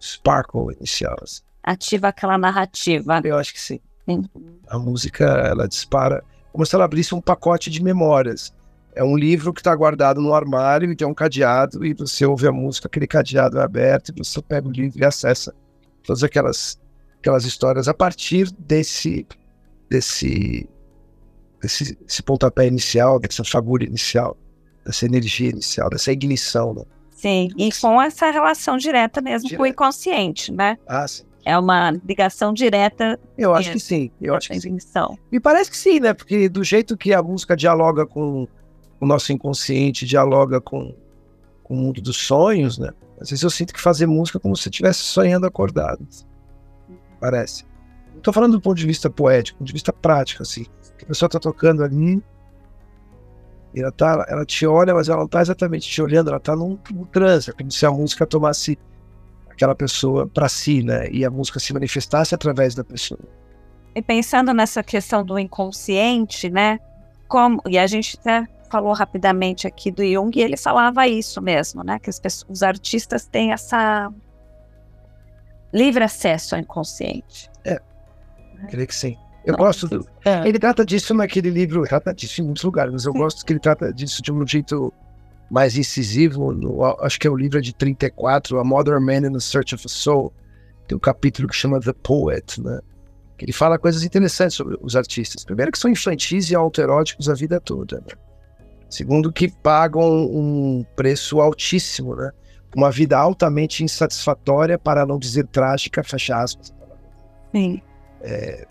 sparkle 0.00 0.74
inicial. 0.74 1.16
Assim 1.22 1.47
ativa 1.62 2.08
aquela 2.08 2.38
narrativa. 2.38 3.20
Eu 3.24 3.36
acho 3.36 3.52
que 3.52 3.60
sim. 3.60 3.80
sim. 4.04 4.24
A 4.68 4.78
música, 4.78 5.24
ela 5.24 5.68
dispara 5.68 6.22
como 6.52 6.64
se 6.66 6.74
ela 6.74 6.84
abrisse 6.84 7.14
um 7.14 7.20
pacote 7.20 7.70
de 7.70 7.82
memórias. 7.82 8.52
É 8.94 9.04
um 9.04 9.16
livro 9.16 9.52
que 9.52 9.60
está 9.60 9.74
guardado 9.74 10.20
no 10.20 10.34
armário 10.34 10.90
e 10.90 10.96
tem 10.96 11.06
um 11.06 11.14
cadeado 11.14 11.84
e 11.84 11.94
você 11.94 12.26
ouve 12.26 12.48
a 12.48 12.52
música, 12.52 12.88
aquele 12.88 13.06
cadeado 13.06 13.58
é 13.58 13.62
aberto 13.62 14.08
e 14.08 14.24
você 14.24 14.42
pega 14.42 14.66
o 14.66 14.72
livro 14.72 14.98
e 14.98 15.04
acessa 15.04 15.54
todas 16.02 16.24
aquelas, 16.24 16.80
aquelas 17.20 17.44
histórias 17.44 17.86
a 17.86 17.94
partir 17.94 18.50
desse, 18.58 19.24
desse, 19.88 20.68
desse, 21.60 21.96
desse 21.96 22.22
pontapé 22.22 22.66
inicial, 22.66 23.20
dessa 23.20 23.44
fagulha 23.44 23.84
inicial, 23.84 24.36
dessa 24.84 25.06
energia 25.06 25.50
inicial, 25.50 25.88
dessa 25.90 26.10
ignição. 26.10 26.74
Né? 26.74 26.82
Sim, 27.10 27.50
e 27.56 27.70
com 27.80 28.02
essa 28.02 28.30
relação 28.30 28.76
direta 28.76 29.20
mesmo 29.20 29.56
com 29.56 29.62
o 29.62 29.66
inconsciente, 29.66 30.50
né? 30.50 30.76
Ah, 30.88 31.06
sim. 31.06 31.27
É 31.44 31.58
uma 31.58 31.90
ligação 31.90 32.52
direta. 32.52 33.18
Eu 33.36 33.54
acho 33.54 33.72
que 33.72 33.80
sim. 33.80 34.10
Eu 34.20 34.34
acho 34.34 34.48
que 34.48 34.60
sim. 34.60 34.76
Me 35.30 35.40
parece 35.40 35.70
que 35.70 35.76
sim, 35.76 36.00
né? 36.00 36.12
Porque 36.12 36.48
do 36.48 36.62
jeito 36.62 36.96
que 36.96 37.12
a 37.14 37.22
música 37.22 37.56
dialoga 37.56 38.06
com 38.06 38.46
o 39.00 39.06
nosso 39.06 39.32
inconsciente, 39.32 40.04
dialoga 40.04 40.60
com, 40.60 40.94
com 41.62 41.74
o 41.74 41.76
mundo 41.76 42.02
dos 42.02 42.16
sonhos, 42.16 42.78
né? 42.78 42.90
Às 43.20 43.30
vezes 43.30 43.42
eu 43.42 43.50
sinto 43.50 43.72
que 43.72 43.80
fazer 43.80 44.06
música 44.06 44.38
é 44.38 44.40
como 44.40 44.56
se 44.56 44.68
estivesse 44.68 45.00
sonhando 45.00 45.46
acordado. 45.46 46.06
Parece. 47.20 47.64
Não 48.14 48.20
tô 48.20 48.32
falando 48.32 48.52
do 48.52 48.60
ponto 48.60 48.76
de 48.76 48.86
vista 48.86 49.08
poético, 49.08 49.56
do 49.56 49.58
ponto 49.60 49.68
de 49.68 49.72
vista 49.72 49.92
prático, 49.92 50.42
assim. 50.42 50.64
Que 50.98 51.04
a 51.04 51.08
pessoa 51.08 51.28
tá 51.28 51.38
tocando 51.38 51.82
ali, 51.82 52.22
e 53.74 53.80
ela, 53.80 53.92
tá, 53.92 54.24
ela 54.28 54.44
te 54.44 54.66
olha, 54.66 54.94
mas 54.94 55.08
ela 55.08 55.20
não 55.20 55.28
tá 55.28 55.40
exatamente 55.40 55.88
te 55.88 56.00
olhando, 56.00 56.30
ela 56.30 56.40
tá 56.40 56.56
num, 56.56 56.78
num 56.90 57.04
transe, 57.04 57.50
é 57.50 57.52
como 57.52 57.70
se 57.70 57.84
a 57.84 57.90
música 57.90 58.26
tomasse 58.26 58.78
aquela 59.58 59.74
pessoa 59.74 60.28
para 60.28 60.48
si, 60.48 60.84
né? 60.84 61.10
E 61.10 61.24
a 61.24 61.30
música 61.30 61.58
se 61.58 61.72
manifestasse 61.72 62.32
através 62.32 62.76
da 62.76 62.84
pessoa. 62.84 63.18
E 63.92 64.00
pensando 64.00 64.54
nessa 64.54 64.84
questão 64.84 65.24
do 65.24 65.36
inconsciente, 65.36 66.48
né? 66.48 66.78
Como, 67.26 67.60
e 67.66 67.76
a 67.76 67.86
gente 67.86 68.16
até 68.20 68.46
falou 68.70 68.92
rapidamente 68.92 69.66
aqui 69.66 69.90
do 69.90 70.06
Jung, 70.06 70.38
e 70.38 70.42
ele 70.42 70.56
falava 70.56 71.08
isso 71.08 71.42
mesmo, 71.42 71.82
né? 71.82 71.98
Que 71.98 72.10
pessoas, 72.20 72.46
os 72.48 72.62
artistas 72.62 73.26
têm 73.26 73.52
essa 73.52 74.12
livre 75.72 76.04
acesso 76.04 76.54
ao 76.54 76.60
inconsciente. 76.60 77.50
É, 77.64 77.80
creio 78.70 78.86
que 78.86 78.94
sim. 78.94 79.16
Eu 79.44 79.52
Não, 79.52 79.58
gosto 79.58 79.88
do. 79.88 80.06
É. 80.24 80.46
Ele 80.46 80.58
trata 80.58 80.84
disso 80.84 81.12
naquele 81.14 81.50
livro, 81.50 81.82
trata 81.82 82.14
disso 82.14 82.40
em 82.40 82.44
muitos 82.44 82.62
lugares, 82.62 82.92
mas 82.92 83.04
eu 83.04 83.12
sim. 83.12 83.18
gosto 83.18 83.44
que 83.44 83.52
ele 83.52 83.60
trata 83.60 83.92
disso 83.92 84.22
de 84.22 84.30
um 84.30 84.46
jeito 84.46 84.92
mais 85.50 85.76
incisivo. 85.76 86.52
No, 86.52 86.84
acho 87.00 87.18
que 87.18 87.26
é 87.26 87.30
o 87.30 87.36
livro 87.36 87.60
de 87.60 87.74
34, 87.74 88.58
A 88.58 88.64
Modern 88.64 89.04
Man 89.04 89.28
in 89.28 89.32
the 89.32 89.40
Search 89.40 89.74
of 89.74 89.84
a 89.86 89.88
Soul. 89.88 90.32
Tem 90.86 90.96
um 90.96 91.00
capítulo 91.00 91.48
que 91.48 91.56
chama 91.56 91.80
The 91.80 91.92
Poet, 91.92 92.60
né? 92.60 92.80
Que 93.36 93.44
ele 93.44 93.52
fala 93.52 93.78
coisas 93.78 94.02
interessantes 94.02 94.56
sobre 94.56 94.76
os 94.80 94.96
artistas. 94.96 95.44
Primeiro, 95.44 95.70
que 95.70 95.78
são 95.78 95.90
infantis 95.90 96.50
e 96.50 96.54
autoeróticos 96.54 97.28
a 97.28 97.34
vida 97.34 97.60
toda. 97.60 97.98
Né? 97.98 98.14
Segundo, 98.90 99.32
que 99.32 99.48
pagam 99.48 100.02
um 100.02 100.84
preço 100.96 101.40
altíssimo, 101.40 102.16
né? 102.16 102.30
Uma 102.74 102.90
vida 102.90 103.16
altamente 103.16 103.84
insatisfatória, 103.84 104.78
para 104.78 105.06
não 105.06 105.18
dizer 105.18 105.46
trágica, 105.46 106.02
fecha 106.02 106.36
aspas. 106.36 106.74
Sim. 107.54 107.80
É, 108.20 108.66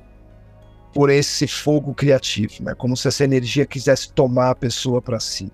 por 0.94 1.10
esse 1.10 1.48
fogo 1.48 1.94
criativo, 1.94 2.54
né? 2.62 2.74
Como 2.76 2.98
se 2.98 3.08
essa 3.08 3.24
energia 3.24 3.66
quisesse 3.66 4.12
tomar 4.12 4.52
a 4.52 4.56
pessoa 4.56 5.02
para 5.02 5.20
si. 5.20 5.52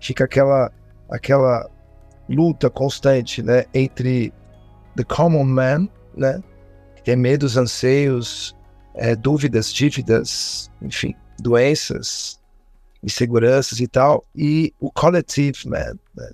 Fica 0.00 0.24
aquela 0.24 0.70
aquela 1.08 1.68
luta 2.28 2.68
constante, 2.68 3.42
né, 3.42 3.64
entre 3.72 4.32
the 4.96 5.04
common 5.04 5.44
man, 5.44 5.88
né, 6.14 6.42
que 6.96 7.02
tem 7.02 7.16
medos, 7.16 7.56
anseios, 7.56 8.54
é, 8.94 9.16
dúvidas, 9.16 9.72
dívidas, 9.72 10.70
enfim, 10.82 11.14
doenças, 11.40 12.38
inseguranças 13.02 13.80
e 13.80 13.86
tal, 13.86 14.24
e 14.34 14.74
o 14.78 14.90
collective 14.90 15.66
man, 15.66 15.94
né, 16.14 16.30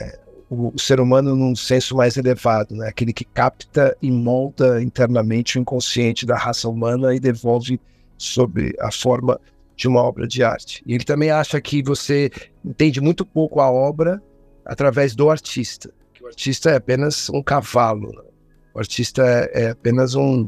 é, 0.00 0.18
o, 0.48 0.72
o, 0.74 0.78
ser 0.78 1.00
humano 1.00 1.34
num 1.34 1.56
senso 1.56 1.96
mais 1.96 2.16
elevado, 2.16 2.74
né, 2.76 2.88
aquele 2.88 3.12
que 3.12 3.24
capta 3.24 3.96
e 4.00 4.10
molda 4.10 4.80
internamente 4.80 5.58
o 5.58 5.60
inconsciente 5.60 6.24
da 6.24 6.36
raça 6.36 6.68
humana 6.68 7.14
e 7.14 7.18
devolve 7.18 7.80
sobre 8.16 8.76
a 8.78 8.92
forma 8.92 9.40
de 9.80 9.88
uma 9.88 10.02
obra 10.02 10.28
de 10.28 10.44
arte. 10.44 10.82
E 10.86 10.94
ele 10.94 11.04
também 11.04 11.30
acha 11.30 11.58
que 11.58 11.82
você 11.82 12.30
entende 12.62 13.00
muito 13.00 13.24
pouco 13.24 13.60
a 13.60 13.70
obra 13.70 14.22
através 14.62 15.14
do 15.14 15.30
artista. 15.30 15.90
Que 16.12 16.22
o 16.22 16.26
artista 16.26 16.70
é 16.70 16.76
apenas 16.76 17.30
um 17.30 17.42
cavalo. 17.42 18.12
Né? 18.12 18.22
O 18.74 18.78
artista 18.78 19.22
é, 19.22 19.62
é 19.64 19.70
apenas 19.70 20.14
um, 20.14 20.44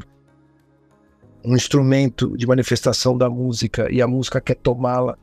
um 1.43 1.55
instrumento 1.55 2.37
de 2.37 2.45
manifestação 2.45 3.17
da 3.17 3.27
música 3.27 3.91
e 3.91 4.03
a 4.03 4.07
música 4.07 4.39
quer 4.39 4.55
tomá-la, 4.55 5.17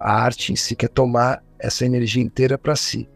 a 0.00 0.22
arte 0.22 0.50
em 0.50 0.56
si 0.56 0.74
quer 0.74 0.88
tomar 0.88 1.44
essa 1.58 1.84
energia 1.84 2.22
inteira 2.22 2.56
para 2.56 2.74
si. 2.74 3.06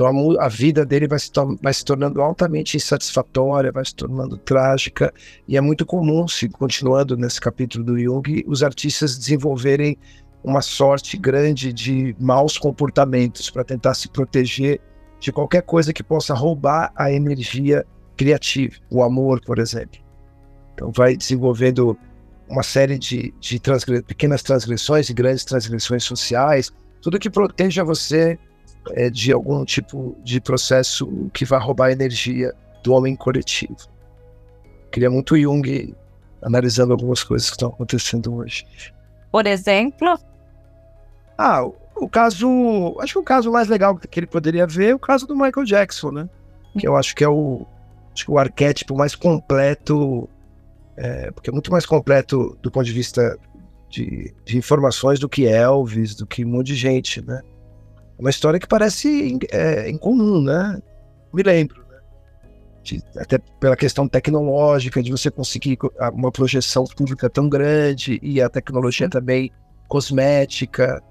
Então 0.00 0.38
a, 0.40 0.46
a, 0.46 0.48
vida 0.48 0.86
dele 0.86 1.06
vai 1.06 1.18
se, 1.18 1.30
vai 1.62 1.74
se 1.74 1.84
tornando 1.84 2.22
altamente 2.22 2.74
insatisfatória, 2.74 3.70
vai 3.70 3.84
se 3.84 3.94
tornando 3.94 4.38
trágica, 4.38 5.12
e 5.46 5.58
é 5.58 5.60
muito 5.60 5.84
comum, 5.84 6.26
se 6.26 6.48
continuando 6.48 7.18
nesse 7.18 7.38
capítulo 7.38 7.84
do 7.84 7.98
Jung, 7.98 8.42
os 8.46 8.62
artistas 8.62 9.18
desenvolverem 9.18 9.98
uma 10.42 10.62
sorte 10.62 11.18
grande 11.18 11.70
de 11.70 12.16
maus 12.18 12.56
comportamentos 12.56 13.50
para 13.50 13.62
tentar 13.62 13.92
se 13.92 14.08
proteger 14.08 14.80
de 15.18 15.30
qualquer 15.30 15.60
coisa 15.60 15.92
que 15.92 16.02
possa 16.02 16.32
roubar 16.32 16.90
a 16.96 17.12
energia 17.12 17.84
criativa, 18.16 18.76
o 18.90 19.02
amor, 19.02 19.42
por 19.42 19.58
exemplo. 19.58 20.00
Então 20.72 20.90
vai 20.90 21.14
desenvolvendo 21.14 21.94
uma 22.48 22.62
série 22.62 22.98
de, 22.98 23.34
de 23.38 23.60
pequenas 24.06 24.42
transgressões 24.42 25.10
e 25.10 25.12
grandes 25.12 25.44
transgressões 25.44 26.04
sociais, 26.04 26.72
tudo 27.02 27.18
que 27.18 27.28
proteja 27.28 27.84
você 27.84 28.38
é, 28.92 29.10
de 29.10 29.32
algum 29.32 29.64
tipo 29.64 30.16
de 30.22 30.40
processo 30.40 31.30
que 31.32 31.44
vai 31.44 31.60
roubar 31.60 31.86
a 31.86 31.92
energia 31.92 32.54
do 32.82 32.92
homem 32.92 33.14
coletivo. 33.14 33.76
Queria 34.90 35.10
muito 35.10 35.36
Jung 35.36 35.94
analisando 36.42 36.92
algumas 36.92 37.22
coisas 37.22 37.48
que 37.48 37.56
estão 37.56 37.68
acontecendo 37.68 38.34
hoje. 38.34 38.66
Por 39.30 39.46
exemplo? 39.46 40.18
Ah, 41.36 41.64
o, 41.64 41.74
o 41.96 42.08
caso. 42.08 42.96
Acho 43.00 43.14
que 43.14 43.18
o 43.18 43.24
caso 43.24 43.52
mais 43.52 43.68
legal 43.68 43.96
que 43.96 44.18
ele 44.18 44.26
poderia 44.26 44.66
ver 44.66 44.90
é 44.90 44.94
o 44.94 44.98
caso 44.98 45.26
do 45.26 45.36
Michael 45.36 45.64
Jackson, 45.64 46.10
né? 46.10 46.28
Que 46.78 46.86
eu 46.86 46.96
acho 46.96 47.14
que 47.14 47.22
é 47.22 47.28
o, 47.28 47.66
acho 48.12 48.24
que 48.24 48.30
o 48.30 48.38
arquétipo 48.38 48.96
mais 48.96 49.14
completo, 49.14 50.28
é, 50.96 51.30
porque 51.30 51.50
é 51.50 51.52
muito 51.52 51.70
mais 51.70 51.84
completo 51.84 52.56
do 52.62 52.70
ponto 52.70 52.86
de 52.86 52.92
vista 52.92 53.38
de, 53.88 54.32
de 54.44 54.56
informações 54.56 55.18
do 55.18 55.28
que 55.28 55.46
Elvis, 55.46 56.14
do 56.14 56.26
que 56.26 56.44
um 56.44 56.48
monte 56.48 56.68
de 56.68 56.76
gente, 56.76 57.20
né? 57.22 57.42
Uma 58.20 58.30
história 58.30 58.60
que 58.60 58.68
parece 58.68 59.38
é, 59.50 59.90
incomum, 59.90 60.42
né? 60.42 60.78
Me 61.32 61.42
lembro, 61.42 61.82
né? 61.88 61.98
De, 62.82 63.02
até 63.16 63.38
pela 63.58 63.74
questão 63.74 64.06
tecnológica, 64.06 65.02
de 65.02 65.10
você 65.10 65.30
conseguir 65.30 65.78
uma 66.12 66.30
projeção 66.30 66.84
pública 66.84 67.30
tão 67.30 67.48
grande 67.48 68.20
e 68.22 68.40
a 68.40 68.48
tecnologia 68.48 69.08
também 69.08 69.50
cosmética, 69.88 71.02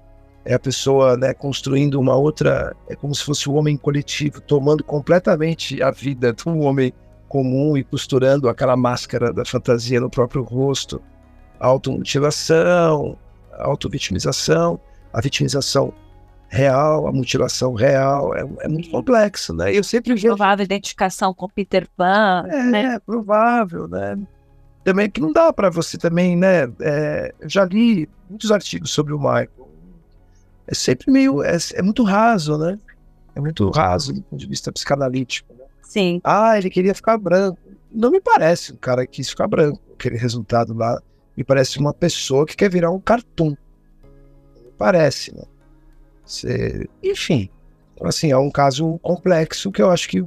é 0.44 0.54
a 0.54 0.58
pessoa 0.58 1.16
né, 1.16 1.34
construindo 1.34 2.00
uma 2.00 2.16
outra, 2.16 2.74
é 2.88 2.96
como 2.96 3.14
se 3.14 3.24
fosse 3.24 3.48
o 3.48 3.52
um 3.52 3.56
homem 3.56 3.76
coletivo, 3.76 4.40
tomando 4.40 4.82
completamente 4.82 5.82
a 5.82 5.90
vida 5.90 6.32
do 6.32 6.58
homem 6.60 6.92
comum 7.28 7.76
e 7.76 7.84
costurando 7.84 8.48
aquela 8.48 8.76
máscara 8.76 9.32
da 9.32 9.44
fantasia 9.44 10.00
no 10.00 10.08
próprio 10.08 10.42
rosto, 10.42 11.00
automutilação, 11.58 13.18
autovitimização, 13.58 14.80
a 15.12 15.20
vitimização 15.20 15.92
real, 16.50 17.06
a 17.06 17.12
mutilação 17.12 17.74
real, 17.74 18.34
é, 18.34 18.40
é 18.62 18.68
muito 18.68 18.90
complexo, 18.90 19.54
né? 19.54 19.72
Eu 19.72 19.84
sempre 19.84 20.14
vejo... 20.14 20.26
Provável 20.26 20.64
identificação 20.64 21.32
com 21.32 21.48
Peter 21.48 21.88
Pan, 21.96 22.44
é, 22.48 22.62
né? 22.64 22.94
É, 22.96 22.98
provável, 22.98 23.86
né? 23.86 24.18
Também 24.82 25.08
que 25.08 25.20
não 25.20 25.32
dá 25.32 25.52
para 25.52 25.70
você 25.70 25.96
também, 25.96 26.36
né? 26.36 26.64
É, 26.80 27.32
eu 27.38 27.48
já 27.48 27.64
li 27.64 28.08
muitos 28.28 28.50
artigos 28.50 28.90
sobre 28.90 29.14
o 29.14 29.18
Michael. 29.18 29.70
É 30.66 30.74
sempre 30.74 31.10
meio... 31.12 31.40
É, 31.44 31.56
é 31.74 31.82
muito 31.82 32.02
raso, 32.02 32.58
né? 32.58 32.76
É 33.36 33.40
muito 33.40 33.70
raso 33.70 34.12
do 34.12 34.22
ponto 34.22 34.40
de 34.40 34.48
vista 34.48 34.72
psicanalítico. 34.72 35.54
Né? 35.54 35.64
Sim. 35.82 36.20
Ah, 36.24 36.58
ele 36.58 36.68
queria 36.68 36.94
ficar 36.94 37.16
branco. 37.16 37.58
Não 37.92 38.10
me 38.10 38.20
parece 38.20 38.72
um 38.72 38.76
cara 38.76 39.06
que 39.06 39.12
quis 39.12 39.30
ficar 39.30 39.46
branco. 39.46 39.80
Aquele 39.94 40.16
resultado 40.16 40.74
lá 40.74 41.00
me 41.36 41.44
parece 41.44 41.78
uma 41.78 41.94
pessoa 41.94 42.44
que 42.44 42.56
quer 42.56 42.68
virar 42.68 42.90
um 42.90 42.98
cartoon. 42.98 43.54
Parece, 44.76 45.32
né? 45.32 45.44
Enfim, 47.02 47.50
então, 48.00 48.08
assim, 48.08 48.32
é 48.32 48.36
um 48.38 48.50
caso 48.50 48.98
complexo 49.00 49.70
que 49.70 49.82
eu 49.82 49.90
acho 49.90 50.08
que 50.08 50.24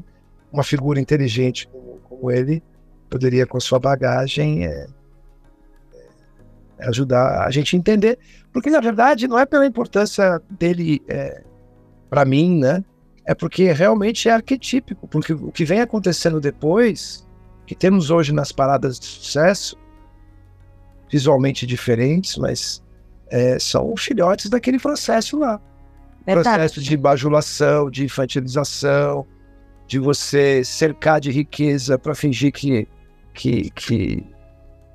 uma 0.52 0.64
figura 0.64 1.00
inteligente 1.00 1.68
como, 1.68 2.00
como 2.08 2.32
ele 2.32 2.62
poderia, 3.10 3.48
com 3.48 3.60
sua 3.60 3.80
bagagem, 3.80 4.66
é, 4.66 4.88
é, 6.78 6.88
ajudar 6.88 7.48
a 7.48 7.50
gente 7.50 7.76
a 7.76 7.80
entender. 7.80 8.20
Porque, 8.52 8.70
na 8.70 8.80
verdade, 8.80 9.28
não 9.28 9.40
é 9.40 9.46
pela 9.46 9.66
importância 9.66 10.40
dele 10.52 11.02
é, 11.08 11.44
para 12.10 12.26
mim, 12.26 12.60
né? 12.60 12.84
É 13.26 13.34
porque 13.34 13.72
realmente 13.72 14.30
é 14.30 14.34
arquetípico. 14.34 15.08
Porque 15.08 15.34
o 15.34 15.52
que 15.52 15.66
vem 15.66 15.82
acontecendo 15.82 16.40
depois, 16.40 17.28
que 17.66 17.74
temos 17.74 18.12
hoje 18.12 18.32
nas 18.32 18.52
paradas 18.52 19.00
de 19.00 19.06
sucesso, 19.08 19.76
visualmente 21.12 21.66
diferentes, 21.66 22.38
mas 22.38 22.84
é, 23.32 23.58
são 23.58 23.96
filhotes 23.98 24.48
daquele 24.48 24.78
processo 24.78 25.40
lá. 25.40 25.60
Verdade. 26.26 26.44
Processo 26.44 26.82
de 26.82 26.96
bajulação, 26.96 27.90
de 27.90 28.06
infantilização, 28.06 29.26
de 29.88 30.00
você 30.00 30.64
cercar 30.64 31.20
de 31.20 31.32
riqueza 31.32 31.98
para 31.98 32.16
fingir 32.16 32.52
que, 32.52 32.88
que, 33.34 33.70
que, 33.72 34.26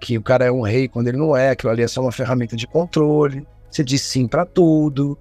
que 0.00 0.18
o 0.18 0.22
cara 0.22 0.46
é 0.46 0.50
um 0.50 0.62
rei 0.62 0.88
quando 0.88 1.08
ele 1.08 1.18
não 1.18 1.36
é, 1.36 1.50
aquilo 1.50 1.70
ali 1.70 1.82
é 1.82 1.88
só 1.88 2.00
uma 2.00 2.12
ferramenta 2.12 2.56
de 2.56 2.66
controle. 2.66 3.46
Você 3.70 3.84
diz 3.84 4.00
sim 4.02 4.26
para 4.26 4.46
tudo, 4.46 5.18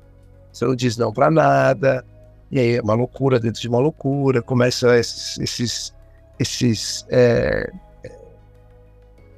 você 0.52 0.66
não 0.66 0.76
diz 0.76 0.98
não 0.98 1.12
para 1.12 1.30
nada. 1.30 2.06
E 2.50 2.60
aí 2.60 2.76
é 2.76 2.82
uma 2.82 2.94
loucura 2.94 3.40
dentro 3.40 3.62
de 3.62 3.68
uma 3.68 3.80
loucura. 3.80 4.42
Começa 4.42 4.98
esses, 4.98 5.38
esses, 5.38 5.94
esses 6.40 7.06
é, 7.10 7.70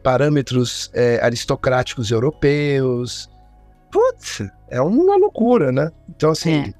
parâmetros 0.03 0.91
é, 0.93 1.19
aristocráticos 1.23 2.11
europeus, 2.11 3.29
putz, 3.91 4.41
é 4.69 4.81
uma 4.81 5.17
loucura, 5.17 5.71
né? 5.71 5.91
Então, 6.09 6.31
assim. 6.31 6.69
É. 6.69 6.73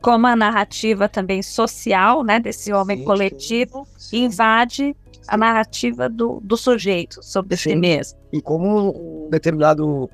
Como 0.00 0.26
a 0.26 0.34
narrativa 0.34 1.08
também 1.08 1.42
social, 1.42 2.24
né, 2.24 2.40
desse 2.40 2.72
homem 2.72 2.98
sim, 2.98 3.04
coletivo, 3.04 3.86
sim, 3.96 4.08
sim. 4.08 4.24
invade 4.24 4.96
a 5.28 5.36
narrativa 5.36 6.08
do, 6.08 6.40
do 6.42 6.56
sujeito 6.56 7.22
sobre 7.22 7.56
si 7.56 7.76
mesmo. 7.76 8.18
E 8.32 8.40
como 8.42 9.26
um 9.26 9.30
determinado 9.30 10.10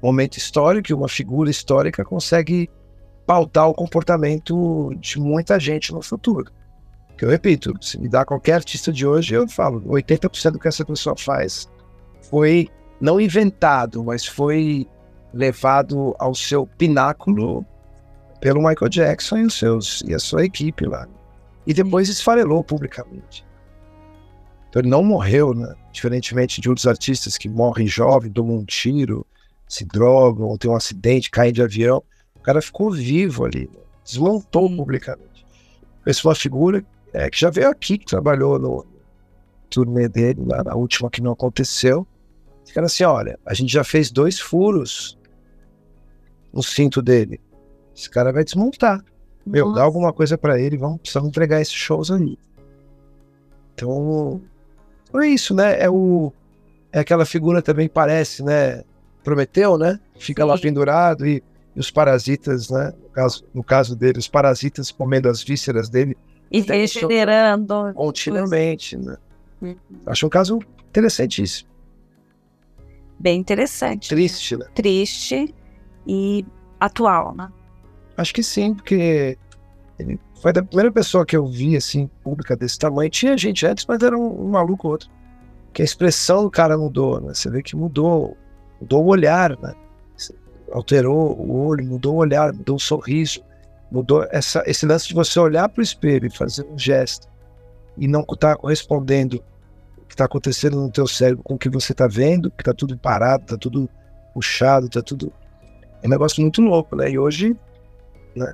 momento 0.00 0.36
histórico, 0.36 0.94
uma 0.94 1.08
figura 1.08 1.50
histórica 1.50 2.04
consegue 2.04 2.70
pautar 3.26 3.68
o 3.68 3.74
comportamento 3.74 4.92
de 5.00 5.18
muita 5.18 5.58
gente 5.58 5.92
no 5.92 6.02
futuro. 6.02 6.50
Que 7.16 7.24
eu 7.24 7.28
repito, 7.28 7.74
se 7.80 7.98
me 7.98 8.08
dá 8.08 8.24
qualquer 8.24 8.54
artista 8.54 8.92
de 8.92 9.06
hoje, 9.06 9.34
eu 9.34 9.48
falo, 9.48 9.80
80% 9.82 10.52
do 10.52 10.58
que 10.58 10.68
essa 10.68 10.84
pessoa 10.84 11.16
faz 11.16 11.68
foi 12.30 12.68
não 13.00 13.20
inventado, 13.20 14.02
mas 14.04 14.26
foi 14.26 14.86
levado 15.32 16.14
ao 16.18 16.34
seu 16.34 16.66
pináculo 16.66 17.64
pelo 18.40 18.58
Michael 18.58 18.88
Jackson 18.88 19.38
e, 19.38 19.46
os 19.46 19.54
seus, 19.54 20.02
e 20.06 20.14
a 20.14 20.18
sua 20.18 20.44
equipe 20.44 20.84
lá. 20.84 21.06
E 21.66 21.72
depois 21.72 22.08
esfarelou 22.08 22.62
publicamente. 22.64 23.46
Então 24.68 24.80
ele 24.80 24.88
não 24.88 25.04
morreu, 25.04 25.54
né? 25.54 25.74
Diferentemente 25.92 26.60
de 26.60 26.68
outros 26.68 26.86
artistas 26.86 27.38
que 27.38 27.48
morrem 27.48 27.86
jovem, 27.86 28.32
tomam 28.32 28.56
um 28.56 28.64
tiro, 28.64 29.26
se 29.68 29.84
drogam, 29.84 30.46
ou 30.46 30.58
tem 30.58 30.70
um 30.70 30.74
acidente, 30.74 31.30
caem 31.30 31.52
de 31.52 31.62
avião. 31.62 32.02
O 32.34 32.40
cara 32.40 32.60
ficou 32.60 32.90
vivo 32.90 33.44
ali, 33.44 33.70
né? 33.72 33.80
desmontou 34.04 34.68
Sim. 34.68 34.76
publicamente. 34.76 35.46
Essa 36.04 36.26
uma 36.26 36.34
figura 36.34 36.84
é, 37.12 37.30
que 37.30 37.38
já 37.38 37.50
veio 37.50 37.68
aqui, 37.68 37.98
que 37.98 38.06
trabalhou 38.06 38.58
no 38.58 38.84
turnê 39.70 40.08
dele, 40.08 40.42
lá 40.44 40.64
na 40.64 40.74
última 40.74 41.10
que 41.10 41.22
não 41.22 41.32
aconteceu. 41.32 42.06
Esse 42.64 42.74
cara 42.74 42.86
assim, 42.86 43.04
olha, 43.04 43.38
a 43.46 43.54
gente 43.54 43.72
já 43.72 43.84
fez 43.84 44.10
dois 44.10 44.40
furos 44.40 45.18
no 46.52 46.62
cinto 46.62 47.00
dele. 47.00 47.40
Esse 47.94 48.08
cara 48.10 48.32
vai 48.32 48.44
desmontar. 48.44 49.02
Meu, 49.44 49.66
Nossa. 49.66 49.78
dá 49.78 49.84
alguma 49.84 50.12
coisa 50.12 50.38
para 50.38 50.60
ele, 50.60 50.76
vamos 50.76 51.00
precisamos 51.00 51.28
entregar 51.28 51.60
esses 51.60 51.74
shows 51.74 52.10
ali. 52.10 52.38
Então, 53.74 54.40
é 55.14 55.26
isso, 55.26 55.54
né? 55.54 55.82
É 55.82 55.90
o 55.90 56.32
é 56.92 57.00
aquela 57.00 57.24
figura 57.24 57.62
também 57.62 57.88
parece, 57.88 58.42
né? 58.42 58.84
Prometeu, 59.24 59.78
né? 59.78 59.98
Fica 60.18 60.42
Sim. 60.42 60.48
lá 60.48 60.58
pendurado 60.58 61.26
e, 61.26 61.42
e, 61.74 61.80
os 61.80 61.90
parasitas, 61.90 62.68
né? 62.68 62.92
No 63.02 63.08
caso, 63.08 63.44
no 63.54 63.64
caso 63.64 63.96
dele, 63.96 64.18
os 64.18 64.28
parasitas 64.28 64.90
comendo 64.90 65.28
as 65.28 65.42
vísceras 65.42 65.88
dele. 65.88 66.16
E 66.50 66.60
regenerando. 66.60 67.92
Continuamente, 67.94 68.96
né? 68.96 69.16
Uhum. 69.60 69.76
Acho 70.04 70.26
um 70.26 70.28
caso 70.28 70.58
interessantíssimo. 70.90 71.70
Bem 73.18 73.40
interessante. 73.40 74.08
Triste, 74.08 74.56
né? 74.56 74.66
Triste 74.74 75.54
e 76.06 76.44
atual, 76.80 77.34
né? 77.34 77.48
Acho 78.16 78.34
que 78.34 78.42
sim, 78.42 78.74
porque 78.74 79.38
ele 79.98 80.20
foi 80.40 80.50
a 80.50 80.62
primeira 80.62 80.90
pessoa 80.90 81.24
que 81.24 81.36
eu 81.36 81.46
vi, 81.46 81.76
assim, 81.76 82.10
pública 82.22 82.56
desse 82.56 82.78
tamanho. 82.78 83.10
Tinha 83.10 83.36
gente 83.36 83.64
antes, 83.66 83.86
mas 83.86 84.02
era 84.02 84.16
um, 84.18 84.46
um 84.46 84.48
maluco 84.48 84.88
outro. 84.88 85.08
Que 85.72 85.82
a 85.82 85.84
expressão 85.84 86.42
do 86.42 86.50
cara 86.50 86.76
mudou, 86.76 87.20
né? 87.20 87.32
Você 87.32 87.48
vê 87.48 87.62
que 87.62 87.76
mudou, 87.76 88.36
mudou 88.80 89.04
o 89.04 89.08
olhar, 89.08 89.56
né? 89.58 89.74
Alterou 90.72 91.38
o 91.38 91.66
olho, 91.66 91.84
mudou 91.84 92.14
o 92.14 92.18
olhar, 92.18 92.52
mudou 92.52 92.76
o 92.76 92.80
sorriso, 92.80 93.42
mudou 93.90 94.26
essa, 94.30 94.62
esse 94.66 94.86
lance 94.86 95.08
de 95.08 95.14
você 95.14 95.38
olhar 95.38 95.68
para 95.68 95.80
o 95.80 95.84
espelho 95.84 96.26
e 96.26 96.30
fazer 96.30 96.66
um 96.66 96.78
gesto 96.78 97.28
e 97.96 98.08
não 98.08 98.22
estar 98.22 98.36
tá 98.36 98.56
correspondendo 98.56 99.42
o 99.98 100.06
que 100.06 100.14
está 100.14 100.24
acontecendo 100.24 100.80
no 100.80 100.90
teu 100.90 101.06
cérebro 101.06 101.44
com 101.44 101.54
o 101.54 101.58
que 101.58 101.68
você 101.68 101.92
está 101.92 102.06
vendo, 102.06 102.50
que 102.50 102.62
está 102.62 102.72
tudo 102.72 102.96
parado, 102.98 103.44
está 103.44 103.56
tudo 103.56 103.88
puxado, 104.34 104.86
está 104.86 105.02
tudo... 105.02 105.32
É 106.02 106.06
um 106.06 106.10
negócio 106.10 106.42
muito 106.42 106.60
louco, 106.60 106.96
né? 106.96 107.10
E 107.10 107.18
hoje, 107.18 107.56
né? 108.34 108.52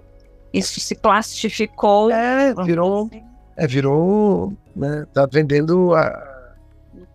Isso 0.52 0.80
se 0.80 0.94
plastificou. 0.94 2.10
É, 2.10 2.54
virou. 2.64 3.06
Assim. 3.06 3.22
É, 3.56 3.66
virou. 3.66 4.52
Né, 4.74 5.06
tá 5.12 5.26
vendendo 5.26 5.94
a, 5.94 6.54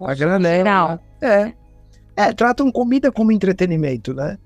a 0.01 0.13
granel. 0.13 0.89
Né? 0.89 0.99
É. 1.21 1.53
É, 2.15 2.33
tratam 2.33 2.71
comida 2.71 3.11
como 3.11 3.31
entretenimento, 3.31 4.13
né? 4.13 4.37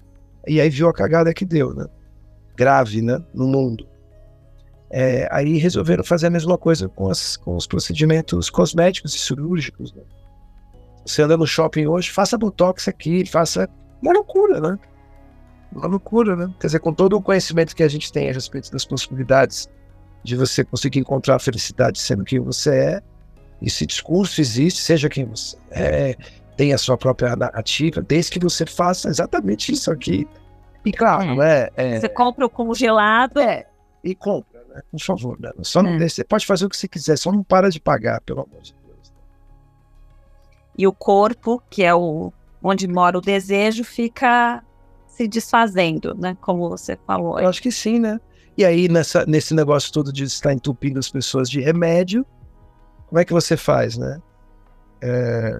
E 0.47 0.61
aí 0.61 0.69
viu 0.69 0.87
a 0.87 0.93
cagada 0.93 1.33
que 1.33 1.43
deu, 1.43 1.73
né? 1.73 1.85
Grave, 2.55 3.01
né? 3.01 3.21
No 3.33 3.45
mundo. 3.47 3.85
É, 4.89 5.27
aí 5.31 5.57
resolveram 5.57 6.03
fazer 6.03 6.27
a 6.27 6.29
mesma 6.29 6.57
coisa 6.57 6.87
com, 6.87 7.09
as, 7.09 7.35
com 7.35 7.57
os 7.57 7.67
procedimentos 7.67 8.49
cosméticos 8.49 9.13
e 9.13 9.19
cirúrgicos. 9.19 9.93
Né? 9.93 10.01
Você 11.05 11.21
anda 11.21 11.35
no 11.35 11.45
shopping 11.45 11.87
hoje, 11.87 12.09
faça 12.09 12.37
botox 12.37 12.87
aqui, 12.87 13.25
faça. 13.25 13.69
Uma 14.01 14.13
loucura, 14.13 14.61
né? 14.61 14.79
Uma 15.71 15.87
loucura, 15.87 16.35
né? 16.35 16.53
Quer 16.59 16.67
dizer, 16.67 16.79
com 16.79 16.93
todo 16.93 17.13
o 17.13 17.21
conhecimento 17.21 17.75
que 17.75 17.83
a 17.83 17.87
gente 17.87 18.11
tem 18.11 18.29
a 18.29 18.33
respeito 18.33 18.71
das 18.71 18.85
possibilidades 18.85 19.69
de 20.23 20.35
você 20.35 20.63
conseguir 20.63 20.99
encontrar 20.99 21.35
a 21.35 21.39
felicidade 21.39 21.99
sendo 21.99 22.23
quem 22.23 22.39
você 22.39 22.75
é, 22.75 23.03
esse 23.61 23.85
discurso 23.85 24.39
existe, 24.39 24.81
seja 24.81 25.09
quem 25.09 25.25
você 25.25 25.57
é, 25.71 26.15
tem 26.55 26.73
a 26.73 26.77
sua 26.77 26.97
própria 26.97 27.35
narrativa, 27.35 28.01
desde 28.01 28.31
que 28.31 28.39
você 28.39 28.65
faça 28.65 29.09
exatamente 29.09 29.71
isso 29.71 29.91
aqui. 29.91 30.27
E 30.85 30.91
claro, 30.91 31.41
é. 31.41 31.69
é 31.75 31.99
você 31.99 32.09
compra 32.09 32.45
o 32.45 32.49
congelado. 32.49 33.39
É, 33.39 33.65
e 34.03 34.15
compra, 34.15 34.63
né? 34.69 34.81
Por 34.91 35.01
favor, 35.01 35.39
né? 35.39 35.51
Só 35.61 35.81
não, 35.81 35.95
é. 35.95 36.07
Você 36.07 36.23
pode 36.23 36.45
fazer 36.45 36.65
o 36.65 36.69
que 36.69 36.77
você 36.77 36.87
quiser, 36.87 37.17
só 37.17 37.31
não 37.31 37.43
para 37.43 37.69
de 37.69 37.79
pagar, 37.79 38.21
pelo 38.21 38.41
amor 38.41 38.61
de 38.61 38.73
Deus. 38.85 39.13
E 40.77 40.87
o 40.87 40.93
corpo, 40.93 41.61
que 41.69 41.83
é 41.83 41.93
o 41.93 42.31
onde 42.61 42.87
mora 42.87 43.17
o 43.17 43.21
desejo, 43.21 43.83
fica 43.83 44.63
se 45.17 45.27
desfazendo, 45.27 46.13
né? 46.13 46.37
Como 46.39 46.69
você 46.69 46.95
falou. 47.07 47.39
Eu 47.39 47.49
acho 47.49 47.61
que 47.61 47.71
sim, 47.71 47.99
né? 47.99 48.19
E 48.55 48.63
aí, 48.63 48.87
nessa, 48.87 49.25
nesse 49.25 49.53
negócio 49.55 49.91
todo 49.91 50.13
de 50.13 50.23
estar 50.23 50.53
entupindo 50.53 50.99
as 50.99 51.09
pessoas 51.09 51.49
de 51.49 51.59
remédio, 51.59 52.23
como 53.07 53.19
é 53.19 53.25
que 53.25 53.33
você 53.33 53.57
faz, 53.57 53.97
né? 53.97 54.21
É... 55.01 55.59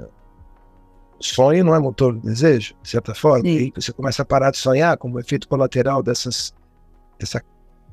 Sonho 1.20 1.66
não 1.66 1.74
é 1.74 1.80
motor 1.80 2.14
do 2.14 2.20
desejo, 2.20 2.76
de 2.84 2.90
certa 2.90 3.16
forma. 3.16 3.42
Sim. 3.42 3.48
E 3.48 3.58
aí 3.58 3.74
você 3.76 3.92
começa 3.92 4.22
a 4.22 4.26
parar 4.26 4.52
de 4.52 4.58
sonhar 4.60 4.96
como 4.98 5.20
efeito 5.20 5.48
colateral 5.48 6.04
dessas, 6.04 6.54
dessa 7.20 7.42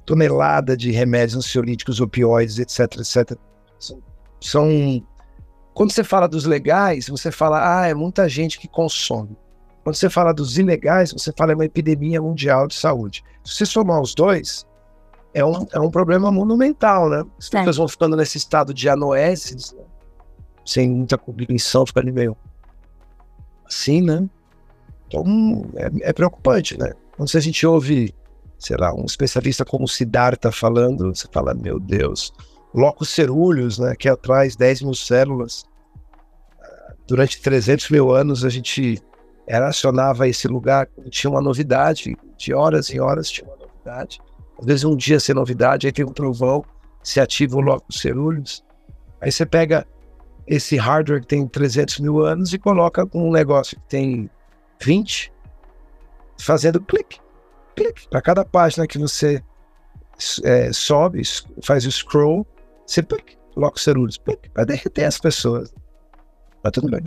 tonelada 0.04 0.76
de 0.76 0.90
remédios 0.90 1.36
ansiolíticos, 1.36 1.98
opioides, 1.98 2.58
etc, 2.58 2.98
etc. 2.98 3.38
São, 3.78 4.02
são... 4.38 5.06
Quando 5.72 5.92
você 5.92 6.04
fala 6.04 6.28
dos 6.28 6.44
legais, 6.44 7.08
você 7.08 7.32
fala, 7.32 7.80
ah, 7.80 7.86
é 7.86 7.94
muita 7.94 8.28
gente 8.28 8.58
que 8.58 8.68
consome. 8.68 9.34
Quando 9.84 9.96
você 9.96 10.08
fala 10.08 10.32
dos 10.32 10.56
ilegais, 10.56 11.12
você 11.12 11.30
fala 11.36 11.52
é 11.52 11.54
uma 11.54 11.66
epidemia 11.66 12.20
mundial 12.20 12.66
de 12.66 12.74
saúde. 12.74 13.22
Se 13.44 13.54
você 13.54 13.66
somar 13.66 14.00
os 14.00 14.14
dois, 14.14 14.66
é 15.34 15.44
um, 15.44 15.66
é 15.72 15.78
um 15.78 15.90
problema 15.90 16.32
monumental, 16.32 17.10
né? 17.10 17.22
As 17.38 17.48
é. 17.48 17.58
pessoas 17.58 17.76
vão 17.76 17.88
ficando 17.88 18.16
nesse 18.16 18.38
estado 18.38 18.72
de 18.72 18.88
anoeses, 18.88 19.72
né? 19.72 19.84
sem 20.64 20.88
muita 20.88 21.18
cognição, 21.18 21.84
ficando 21.84 22.10
meio 22.10 22.34
assim, 23.66 24.00
né? 24.00 24.26
Então, 25.06 25.66
é, 25.76 26.08
é, 26.08 26.12
preocupante, 26.14 26.78
né? 26.78 26.92
Quando 27.14 27.28
a 27.34 27.40
gente 27.40 27.66
ouve, 27.66 28.14
sei 28.58 28.76
lá, 28.78 28.94
um 28.94 29.04
especialista 29.04 29.66
como 29.66 29.84
o 29.84 29.88
Siddhartha 29.88 30.50
falando, 30.50 31.14
você 31.14 31.28
fala, 31.30 31.52
meu 31.52 31.78
Deus, 31.78 32.32
locus 32.72 33.10
cerúleos, 33.10 33.78
né, 33.78 33.94
que 33.96 34.08
atrás 34.08 34.56
10 34.56 34.82
mil 34.82 34.94
células, 34.94 35.64
durante 37.06 37.40
300 37.40 37.90
mil 37.90 38.10
anos 38.10 38.44
a 38.44 38.48
gente 38.48 39.00
era 39.46 39.68
acionava 39.68 40.26
esse 40.28 40.48
lugar, 40.48 40.88
tinha 41.10 41.30
uma 41.30 41.40
novidade, 41.40 42.16
de 42.36 42.54
horas 42.54 42.90
em 42.90 43.00
horas 43.00 43.30
tinha 43.30 43.46
uma 43.46 43.56
novidade. 43.56 44.20
Às 44.58 44.66
vezes 44.66 44.84
um 44.84 44.96
dia 44.96 45.20
sem 45.20 45.34
novidade, 45.34 45.86
aí 45.86 45.92
tem 45.92 46.04
um 46.04 46.12
trovão, 46.12 46.64
se 47.02 47.20
ativa 47.20 47.56
o 47.56 47.60
Locus 47.60 48.00
Cerúleos. 48.00 48.64
Aí 49.20 49.30
você 49.30 49.44
pega 49.44 49.86
esse 50.46 50.76
hardware 50.76 51.20
que 51.20 51.26
tem 51.26 51.46
300 51.46 52.00
mil 52.00 52.24
anos 52.24 52.52
e 52.52 52.58
coloca 52.58 53.08
um 53.14 53.30
negócio 53.30 53.78
que 53.78 53.88
tem 53.88 54.30
20, 54.80 55.32
fazendo 56.40 56.80
clique, 56.80 57.18
clique. 57.76 58.08
Para 58.08 58.22
cada 58.22 58.44
página 58.44 58.86
que 58.86 58.98
você 58.98 59.42
é, 60.42 60.72
sobe, 60.72 61.22
faz 61.62 61.86
o 61.86 61.92
scroll, 61.92 62.46
você 62.86 63.02
clique, 63.02 63.36
Locus 63.56 63.82
Cerúleos, 63.82 64.20
vai 64.54 64.64
derreter 64.64 65.04
as 65.04 65.18
pessoas. 65.18 65.74
Mas 66.62 66.72
tudo 66.72 66.90
bem. 66.90 67.04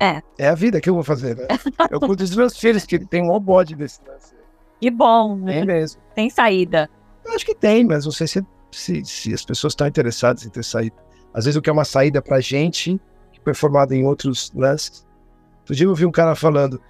É. 0.00 0.22
É 0.38 0.48
a 0.48 0.54
vida 0.54 0.80
que 0.80 0.88
eu 0.88 0.94
vou 0.94 1.02
fazer, 1.02 1.36
né? 1.36 1.46
eu 1.90 1.98
cuido 1.98 2.16
dos 2.16 2.34
meus 2.34 2.56
filhos, 2.56 2.84
que 2.84 2.98
tem 2.98 3.22
um 3.22 3.40
bode 3.40 3.74
desse 3.74 4.00
lance. 4.06 4.34
Que 4.80 4.90
bom. 4.90 5.44
Tem 5.44 5.64
mesmo. 5.64 6.00
Tem 6.14 6.30
saída. 6.30 6.88
Eu 7.24 7.32
acho 7.32 7.44
que 7.44 7.54
tem, 7.54 7.84
mas 7.84 8.04
não 8.04 8.12
sei 8.12 8.26
se, 8.26 8.46
se, 8.70 9.04
se 9.04 9.34
as 9.34 9.44
pessoas 9.44 9.72
estão 9.72 9.86
interessadas 9.86 10.46
em 10.46 10.50
ter 10.50 10.64
saída. 10.64 10.96
Às 11.34 11.44
vezes 11.44 11.56
o 11.56 11.62
que 11.62 11.68
é 11.68 11.72
uma 11.72 11.84
saída 11.84 12.22
pra 12.22 12.40
gente, 12.40 13.00
que 13.32 13.40
foi 13.42 13.54
formado 13.54 13.92
em 13.92 14.04
outros 14.04 14.52
lances. 14.54 15.06
Outro 15.60 15.74
dia 15.74 15.86
eu 15.86 15.94
vi 15.94 16.06
um 16.06 16.12
cara 16.12 16.34
falando, 16.34 16.80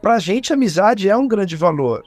pra 0.00 0.18
gente 0.18 0.52
a 0.52 0.56
amizade 0.56 1.08
é 1.08 1.16
um 1.16 1.26
grande 1.28 1.56
valor. 1.56 2.04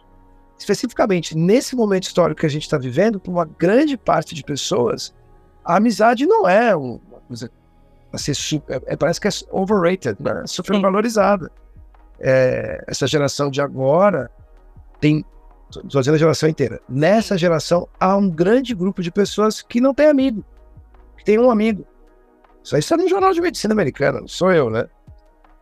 Especificamente 0.57 1.37
nesse 1.37 1.75
momento 1.75 2.03
histórico 2.03 2.39
que 2.39 2.45
a 2.45 2.49
gente 2.49 2.63
está 2.63 2.77
vivendo, 2.77 3.19
para 3.19 3.31
uma 3.31 3.45
grande 3.45 3.97
parte 3.97 4.33
de 4.33 4.43
pessoas, 4.43 5.13
a 5.63 5.75
amizade 5.75 6.25
não 6.25 6.47
é 6.47 6.75
uma 6.75 6.99
coisa 7.27 7.51
ser 8.17 8.33
super, 8.33 8.81
é, 8.85 8.95
parece 8.95 9.19
que 9.19 9.27
é 9.27 9.31
overrated, 9.51 10.17
né? 10.19 10.43
super 10.45 10.79
valorizada. 10.79 11.51
É, 12.19 12.83
essa 12.87 13.05
geração 13.07 13.49
de 13.49 13.61
agora 13.61 14.31
tem, 14.99 15.25
estou 15.69 16.01
dizendo 16.01 16.15
a 16.15 16.19
geração 16.19 16.47
inteira, 16.47 16.81
nessa 16.87 17.37
geração 17.37 17.87
há 17.99 18.15
um 18.15 18.29
grande 18.29 18.73
grupo 18.73 19.01
de 19.01 19.11
pessoas 19.11 19.61
que 19.61 19.81
não 19.81 19.93
tem 19.93 20.07
amigo, 20.07 20.43
que 21.17 21.25
tem 21.25 21.37
um 21.39 21.51
amigo. 21.51 21.85
Isso 22.63 22.75
aí 22.75 22.79
está 22.79 22.97
no 22.97 23.07
Jornal 23.07 23.33
de 23.33 23.41
Medicina 23.41 23.73
Americana, 23.73 24.21
não 24.21 24.27
sou 24.27 24.51
eu, 24.51 24.69
né? 24.69 24.87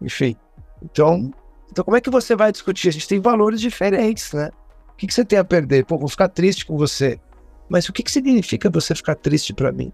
Enfim, 0.01 0.35
então, 0.81 1.31
então 1.71 1.83
como 1.83 1.97
é 1.97 2.01
que 2.01 2.09
você 2.09 2.35
vai 2.35 2.51
discutir? 2.51 2.89
A 2.89 2.91
gente 2.91 3.07
tem 3.07 3.19
valores 3.19 3.59
diferentes, 3.59 4.31
né? 4.33 4.51
O 4.89 4.95
que, 4.95 5.07
que 5.07 5.13
você 5.13 5.25
tem 5.25 5.39
a 5.39 5.43
perder? 5.43 5.85
Pô, 5.85 5.97
vou 5.97 6.07
ficar 6.07 6.29
triste 6.29 6.65
com 6.65 6.77
você. 6.77 7.19
Mas 7.67 7.89
o 7.89 7.93
que, 7.93 8.03
que 8.03 8.11
significa 8.11 8.69
você 8.69 8.93
ficar 8.93 9.15
triste 9.15 9.53
para 9.53 9.71
mim? 9.71 9.91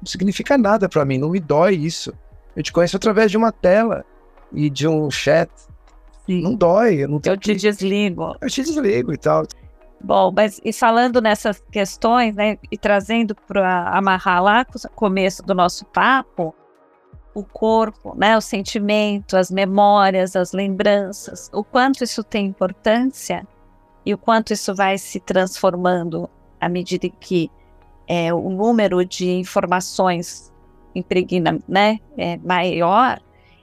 Não 0.00 0.06
significa 0.06 0.56
nada 0.56 0.88
para 0.88 1.04
mim, 1.04 1.18
não 1.18 1.30
me 1.30 1.40
dói 1.40 1.74
isso. 1.74 2.12
Eu 2.54 2.62
te 2.62 2.72
conheço 2.72 2.96
através 2.96 3.30
de 3.30 3.36
uma 3.36 3.52
tela 3.52 4.04
e 4.52 4.70
de 4.70 4.88
um 4.88 5.10
chat. 5.10 5.50
Sim. 6.26 6.42
Não 6.42 6.54
dói. 6.54 7.04
Eu, 7.04 7.08
não 7.08 7.20
Eu 7.24 7.36
te 7.36 7.54
desligo. 7.54 8.36
Eu 8.40 8.48
te 8.48 8.62
desligo 8.62 9.12
e 9.12 9.16
tal. 9.16 9.46
Bom, 10.00 10.32
mas 10.34 10.60
e 10.64 10.72
falando 10.72 11.20
nessas 11.20 11.60
questões, 11.72 12.34
né, 12.34 12.56
e 12.70 12.78
trazendo 12.78 13.34
para 13.34 13.88
amarrar 13.90 14.42
lá 14.42 14.66
o 14.72 14.88
começo 14.90 15.42
do 15.42 15.54
nosso 15.54 15.84
papo, 15.86 16.54
o 17.34 17.42
corpo, 17.42 18.14
né, 18.16 18.36
o 18.36 18.40
sentimento, 18.40 19.36
as 19.36 19.50
memórias, 19.50 20.36
as 20.36 20.52
lembranças, 20.52 21.50
o 21.52 21.64
quanto 21.64 22.04
isso 22.04 22.22
tem 22.22 22.46
importância 22.46 23.46
e 24.06 24.14
o 24.14 24.18
quanto 24.18 24.52
isso 24.52 24.74
vai 24.74 24.96
se 24.98 25.18
transformando 25.18 26.30
à 26.60 26.68
medida 26.68 27.08
que 27.08 27.50
é, 28.08 28.32
o 28.32 28.48
número 28.48 29.04
de 29.04 29.30
informações 29.30 30.52
impregna, 30.94 31.60
né, 31.68 31.98
é 32.16 32.38
maior 32.38 33.20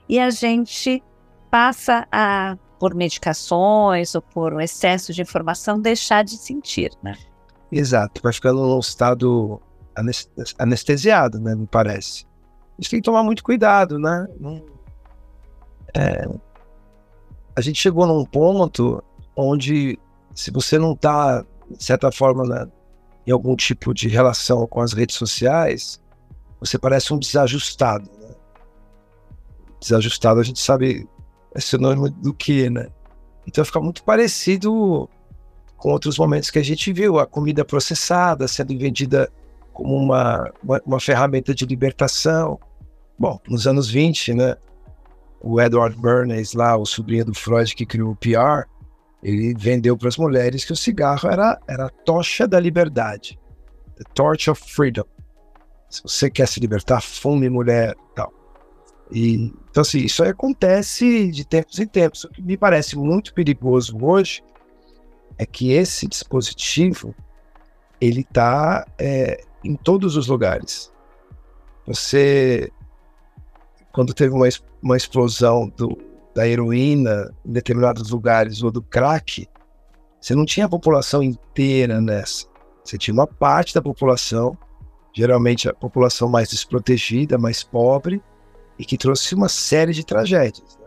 e 0.08 0.18
a 0.18 0.30
gente 0.30 1.02
passa 1.50 2.06
a 2.10 2.56
por 2.78 2.94
medicações 2.94 4.14
ou 4.14 4.22
por 4.22 4.60
excesso 4.60 5.12
de 5.12 5.22
informação, 5.22 5.80
deixar 5.80 6.22
de 6.22 6.36
sentir, 6.36 6.90
né? 7.02 7.16
Exato, 7.72 8.20
vai 8.22 8.32
ficando 8.32 8.60
num 8.62 8.78
estado 8.78 9.60
anestesiado, 10.58 11.40
né? 11.40 11.54
Me 11.54 11.66
parece. 11.66 12.26
Gente 12.78 12.90
tem 12.90 13.00
que 13.00 13.04
tomar 13.04 13.22
muito 13.22 13.42
cuidado, 13.42 13.98
né? 13.98 14.26
É, 15.94 16.28
a 17.56 17.60
gente 17.62 17.80
chegou 17.80 18.06
num 18.06 18.24
ponto 18.24 19.02
onde, 19.34 19.98
se 20.34 20.50
você 20.50 20.78
não 20.78 20.92
está, 20.92 21.42
de 21.70 21.82
certa 21.82 22.12
forma, 22.12 22.44
né, 22.44 22.68
em 23.26 23.32
algum 23.32 23.56
tipo 23.56 23.92
de 23.92 24.08
relação 24.08 24.66
com 24.66 24.80
as 24.80 24.92
redes 24.92 25.16
sociais, 25.16 26.00
você 26.60 26.78
parece 26.78 27.12
um 27.12 27.18
desajustado. 27.18 28.08
Né? 28.20 28.34
Desajustado, 29.80 30.40
a 30.40 30.44
gente 30.44 30.60
sabe 30.60 31.08
é 31.54 31.60
sinônimo 31.60 32.10
do 32.10 32.34
que, 32.34 32.68
né? 32.68 32.88
Então 33.46 33.64
fica 33.64 33.80
muito 33.80 34.04
parecido 34.04 35.08
com 35.78 35.90
outros 35.90 36.18
momentos 36.18 36.50
que 36.50 36.58
a 36.58 36.62
gente 36.62 36.92
viu, 36.92 37.18
a 37.18 37.26
comida 37.26 37.64
processada 37.64 38.46
sendo 38.46 38.76
vendida 38.78 39.32
como 39.72 39.96
uma, 39.96 40.52
uma, 40.62 40.82
uma 40.84 41.00
ferramenta 41.00 41.54
de 41.54 41.64
libertação. 41.64 42.58
Bom, 43.18 43.40
nos 43.48 43.66
anos 43.66 43.88
20, 43.88 44.34
né? 44.34 44.56
O 45.40 45.60
Edward 45.60 45.96
Bernays, 45.96 46.54
lá, 46.54 46.76
o 46.76 46.84
sobrinho 46.84 47.24
do 47.24 47.34
Freud 47.34 47.74
que 47.74 47.86
criou 47.86 48.10
o 48.12 48.16
PR, 48.16 48.68
ele 49.22 49.54
vendeu 49.54 49.96
para 49.96 50.08
as 50.08 50.16
mulheres 50.16 50.64
que 50.64 50.72
o 50.72 50.76
cigarro 50.76 51.28
era, 51.28 51.58
era 51.66 51.86
a 51.86 51.90
tocha 51.90 52.46
da 52.46 52.60
liberdade. 52.60 53.38
The 53.96 54.04
torch 54.14 54.50
of 54.50 54.62
freedom. 54.72 55.04
Se 55.88 56.02
você 56.02 56.30
quer 56.30 56.46
se 56.46 56.60
libertar, 56.60 57.00
fume 57.00 57.48
mulher, 57.48 57.94
tal. 58.14 58.32
E, 59.10 59.52
então, 59.70 59.80
assim, 59.80 60.00
isso 60.00 60.22
acontece 60.22 61.30
de 61.30 61.44
tempos 61.44 61.78
em 61.78 61.86
tempos. 61.86 62.24
O 62.24 62.28
que 62.28 62.42
me 62.42 62.56
parece 62.56 62.96
muito 62.96 63.32
perigoso 63.32 63.96
hoje 64.00 64.42
é 65.38 65.46
que 65.46 65.72
esse 65.72 66.06
dispositivo 66.06 67.14
ele 68.00 68.20
está 68.20 68.86
é, 68.98 69.42
em 69.64 69.76
todos 69.76 70.16
os 70.16 70.26
lugares. 70.26 70.92
Você, 71.86 72.70
quando 73.92 74.12
teve 74.12 74.34
uma, 74.34 74.48
uma 74.82 74.96
explosão 74.96 75.68
do, 75.76 75.96
da 76.36 76.46
heroína 76.46 77.34
em 77.46 77.52
determinados 77.52 78.10
lugares 78.10 78.62
ou 78.62 78.70
do 78.70 78.82
crack, 78.82 79.48
você 80.20 80.34
não 80.34 80.44
tinha 80.44 80.66
a 80.66 80.68
população 80.68 81.22
inteira 81.22 81.98
nessa. 81.98 82.46
Você 82.84 82.98
tinha 82.98 83.14
uma 83.14 83.26
parte 83.26 83.74
da 83.74 83.80
população, 83.80 84.56
geralmente 85.14 85.66
a 85.66 85.72
população 85.72 86.28
mais 86.28 86.50
desprotegida, 86.50 87.38
mais 87.38 87.62
pobre, 87.62 88.22
e 88.78 88.84
que 88.84 88.98
trouxe 88.98 89.34
uma 89.34 89.48
série 89.48 89.94
de 89.94 90.04
tragédias. 90.04 90.76
Né? 90.78 90.86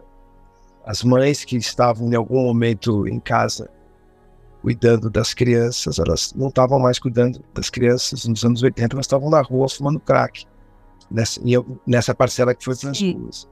As 0.85 1.03
mães 1.03 1.43
que 1.43 1.57
estavam 1.57 2.07
em 2.11 2.15
algum 2.15 2.43
momento 2.43 3.07
em 3.07 3.19
casa 3.19 3.71
cuidando 4.61 5.09
das 5.09 5.33
crianças, 5.33 5.97
elas 5.97 6.31
não 6.35 6.49
estavam 6.49 6.79
mais 6.79 6.99
cuidando 6.99 7.43
das 7.55 7.71
crianças 7.71 8.25
nos 8.25 8.45
anos 8.45 8.61
80, 8.61 8.95
elas 8.95 9.05
estavam 9.05 9.31
na 9.31 9.41
rua 9.41 9.67
fumando 9.67 9.99
crack, 9.99 10.45
nessa, 11.09 11.41
nessa 11.87 12.13
parcela 12.13 12.53
que 12.53 12.63
foi 12.63 12.75
para 12.75 12.91
as 12.91 13.01
ruas. 13.01 13.49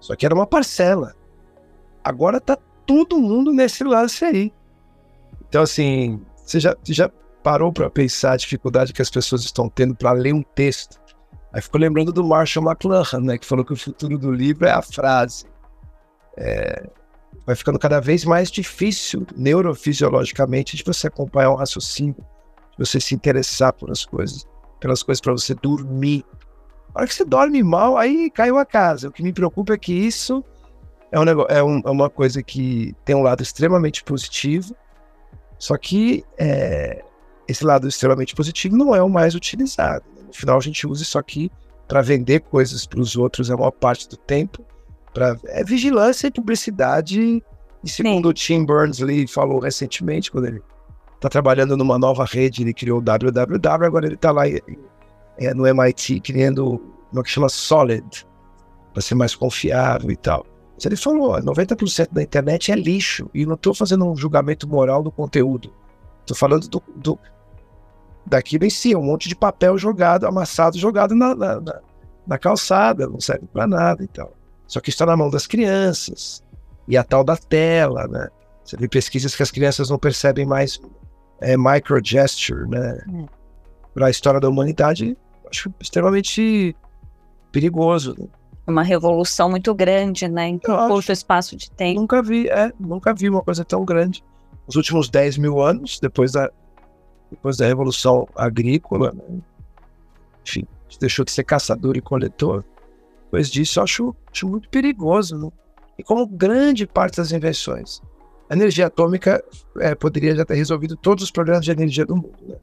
Só 0.00 0.16
que 0.16 0.26
era 0.26 0.34
uma 0.34 0.46
parcela. 0.46 1.14
Agora 2.08 2.40
tá 2.40 2.56
todo 2.86 3.20
mundo 3.20 3.52
nesse 3.52 3.84
lance 3.84 4.24
aí. 4.24 4.52
Então, 5.48 5.62
assim, 5.62 6.20
você 6.36 6.58
já, 6.58 6.76
já 6.84 7.10
parou 7.42 7.72
para 7.72 7.90
pensar 7.90 8.32
a 8.32 8.36
dificuldade 8.36 8.92
que 8.92 9.02
as 9.02 9.10
pessoas 9.10 9.44
estão 9.44 9.68
tendo 9.68 9.94
para 9.94 10.12
ler 10.12 10.32
um 10.32 10.42
texto 10.42 10.98
Aí 11.52 11.62
ficou 11.62 11.80
lembrando 11.80 12.12
do 12.12 12.22
Marshall 12.22 12.64
McLuhan, 12.64 13.20
né, 13.22 13.38
que 13.38 13.46
falou 13.46 13.64
que 13.64 13.72
o 13.72 13.76
futuro 13.76 14.18
do 14.18 14.30
livro 14.30 14.66
é 14.66 14.70
a 14.70 14.82
frase. 14.82 15.46
É, 16.36 16.88
vai 17.46 17.56
ficando 17.56 17.78
cada 17.78 18.00
vez 18.00 18.24
mais 18.24 18.50
difícil, 18.50 19.26
neurofisiologicamente, 19.36 20.76
de 20.76 20.84
você 20.84 21.06
acompanhar 21.06 21.50
um 21.50 21.56
raciocínio, 21.56 22.14
de 22.14 22.86
você 22.86 23.00
se 23.00 23.14
interessar 23.14 23.72
por 23.72 23.90
as 23.90 24.04
coisas, 24.04 24.46
pelas 24.78 25.02
coisas 25.02 25.20
para 25.20 25.32
você 25.32 25.54
dormir. 25.54 26.24
A 26.94 27.00
hora 27.00 27.08
que 27.08 27.14
você 27.14 27.24
dorme 27.24 27.62
mal, 27.62 27.96
aí 27.96 28.30
caiu 28.30 28.58
a 28.58 28.66
casa. 28.66 29.08
O 29.08 29.12
que 29.12 29.22
me 29.22 29.32
preocupa 29.32 29.72
é 29.72 29.78
que 29.78 29.92
isso 29.92 30.44
é, 31.10 31.18
um 31.18 31.24
negócio, 31.24 31.52
é, 31.54 31.62
um, 31.62 31.80
é 31.84 31.90
uma 31.90 32.10
coisa 32.10 32.42
que 32.42 32.94
tem 33.04 33.14
um 33.14 33.22
lado 33.22 33.42
extremamente 33.42 34.04
positivo, 34.04 34.74
só 35.58 35.76
que 35.76 36.24
é, 36.36 37.02
esse 37.46 37.64
lado 37.64 37.88
extremamente 37.88 38.34
positivo 38.34 38.76
não 38.76 38.94
é 38.94 39.02
o 39.02 39.08
mais 39.08 39.34
utilizado. 39.34 40.04
No 40.26 40.32
final, 40.32 40.58
a 40.58 40.60
gente 40.60 40.86
usa 40.86 41.02
isso 41.02 41.18
aqui 41.18 41.50
para 41.88 42.02
vender 42.02 42.40
coisas 42.40 42.86
para 42.86 43.00
os 43.00 43.16
outros 43.16 43.50
a 43.50 43.56
maior 43.56 43.70
parte 43.70 44.08
do 44.08 44.16
tempo. 44.16 44.64
Pra, 45.14 45.36
é 45.46 45.64
vigilância 45.64 46.26
e 46.26 46.30
publicidade. 46.30 47.42
E 47.82 47.88
segundo 47.88 48.26
Sim. 48.26 48.30
o 48.30 48.32
Tim 48.34 48.66
Berners-Lee 48.66 49.26
falou 49.26 49.58
recentemente, 49.58 50.30
quando 50.30 50.48
ele 50.48 50.62
está 51.14 51.28
trabalhando 51.28 51.76
numa 51.76 51.98
nova 51.98 52.24
rede, 52.24 52.62
ele 52.62 52.74
criou 52.74 52.98
o 52.98 53.02
www, 53.02 53.86
agora 53.86 54.06
ele 54.06 54.14
está 54.14 54.30
lá 54.30 54.46
é, 54.46 55.54
no 55.54 55.66
MIT 55.66 56.20
criando 56.20 56.80
uma 57.12 57.22
que 57.22 57.30
chama 57.30 57.48
Solid, 57.48 58.26
para 58.92 59.00
ser 59.00 59.14
mais 59.14 59.34
confiável 59.34 60.10
e 60.10 60.16
tal. 60.16 60.44
Ele 60.86 60.96
falou, 60.96 61.32
90% 61.40 62.08
da 62.12 62.22
internet 62.22 62.70
é 62.70 62.76
lixo, 62.76 63.28
e 63.34 63.44
não 63.44 63.54
estou 63.54 63.74
fazendo 63.74 64.04
um 64.04 64.16
julgamento 64.16 64.68
moral 64.68 65.02
do 65.02 65.10
conteúdo. 65.10 65.72
Estou 66.20 66.36
falando 66.36 66.68
do, 66.68 66.82
do, 66.94 67.18
daquilo 68.24 68.64
em 68.64 68.70
si, 68.70 68.94
um 68.94 69.02
monte 69.02 69.28
de 69.28 69.34
papel 69.34 69.76
jogado, 69.76 70.26
amassado, 70.26 70.78
jogado 70.78 71.14
na, 71.14 71.34
na, 71.34 71.60
na, 71.60 71.80
na 72.26 72.38
calçada, 72.38 73.08
não 73.08 73.20
serve 73.20 73.46
para 73.52 73.66
nada 73.66 74.04
e 74.04 74.06
tal. 74.06 74.32
Só 74.66 74.80
que 74.80 74.90
está 74.90 75.06
na 75.06 75.16
mão 75.16 75.30
das 75.30 75.46
crianças. 75.46 76.44
E 76.86 76.96
a 76.96 77.02
tal 77.02 77.24
da 77.24 77.36
tela, 77.36 78.06
né? 78.06 78.28
Você 78.64 78.76
vê 78.76 78.86
pesquisas 78.86 79.34
que 79.34 79.42
as 79.42 79.50
crianças 79.50 79.88
não 79.88 79.98
percebem 79.98 80.44
mais 80.44 80.78
é, 81.40 81.56
microgesture, 81.56 82.68
né? 82.68 83.02
Hum. 83.08 83.26
Para 83.94 84.06
a 84.06 84.10
história 84.10 84.38
da 84.38 84.48
humanidade, 84.48 85.16
acho 85.50 85.72
extremamente 85.80 86.76
perigoso. 87.50 88.14
Né? 88.18 88.26
Uma 88.68 88.82
revolução 88.82 89.50
muito 89.50 89.74
grande, 89.74 90.28
né? 90.28 90.48
Em 90.48 90.58
curto 90.58 91.10
espaço 91.10 91.56
de 91.56 91.70
tempo. 91.70 92.00
Nunca 92.00 92.22
vi, 92.22 92.48
é, 92.48 92.72
nunca 92.78 93.14
vi 93.14 93.28
uma 93.28 93.42
coisa 93.42 93.64
tão 93.64 93.84
grande. 93.84 94.22
Os 94.66 94.76
últimos 94.76 95.08
10 95.08 95.38
mil 95.38 95.60
anos, 95.60 95.98
depois 95.98 96.32
da 96.32 96.50
depois 97.30 97.56
da 97.56 97.66
Revolução 97.66 98.26
Agrícola, 98.34 99.12
né? 99.12 99.40
enfim, 100.46 100.66
deixou 100.98 101.24
de 101.24 101.30
ser 101.30 101.44
caçador 101.44 101.96
e 101.96 102.00
coletor. 102.00 102.64
Depois 103.24 103.50
disso, 103.50 103.78
eu 103.78 103.84
acho, 103.84 104.16
acho 104.32 104.48
muito 104.48 104.68
perigoso. 104.70 105.36
Né? 105.36 105.50
E 105.98 106.02
como 106.02 106.26
grande 106.26 106.86
parte 106.86 107.18
das 107.18 107.32
invenções, 107.32 108.00
a 108.48 108.54
energia 108.54 108.86
atômica 108.86 109.44
é, 109.78 109.94
poderia 109.94 110.34
já 110.34 110.44
ter 110.44 110.54
resolvido 110.54 110.96
todos 110.96 111.24
os 111.24 111.30
problemas 111.30 111.64
de 111.64 111.70
energia 111.70 112.06
do 112.06 112.16
mundo. 112.16 112.38
Né? 112.46 112.56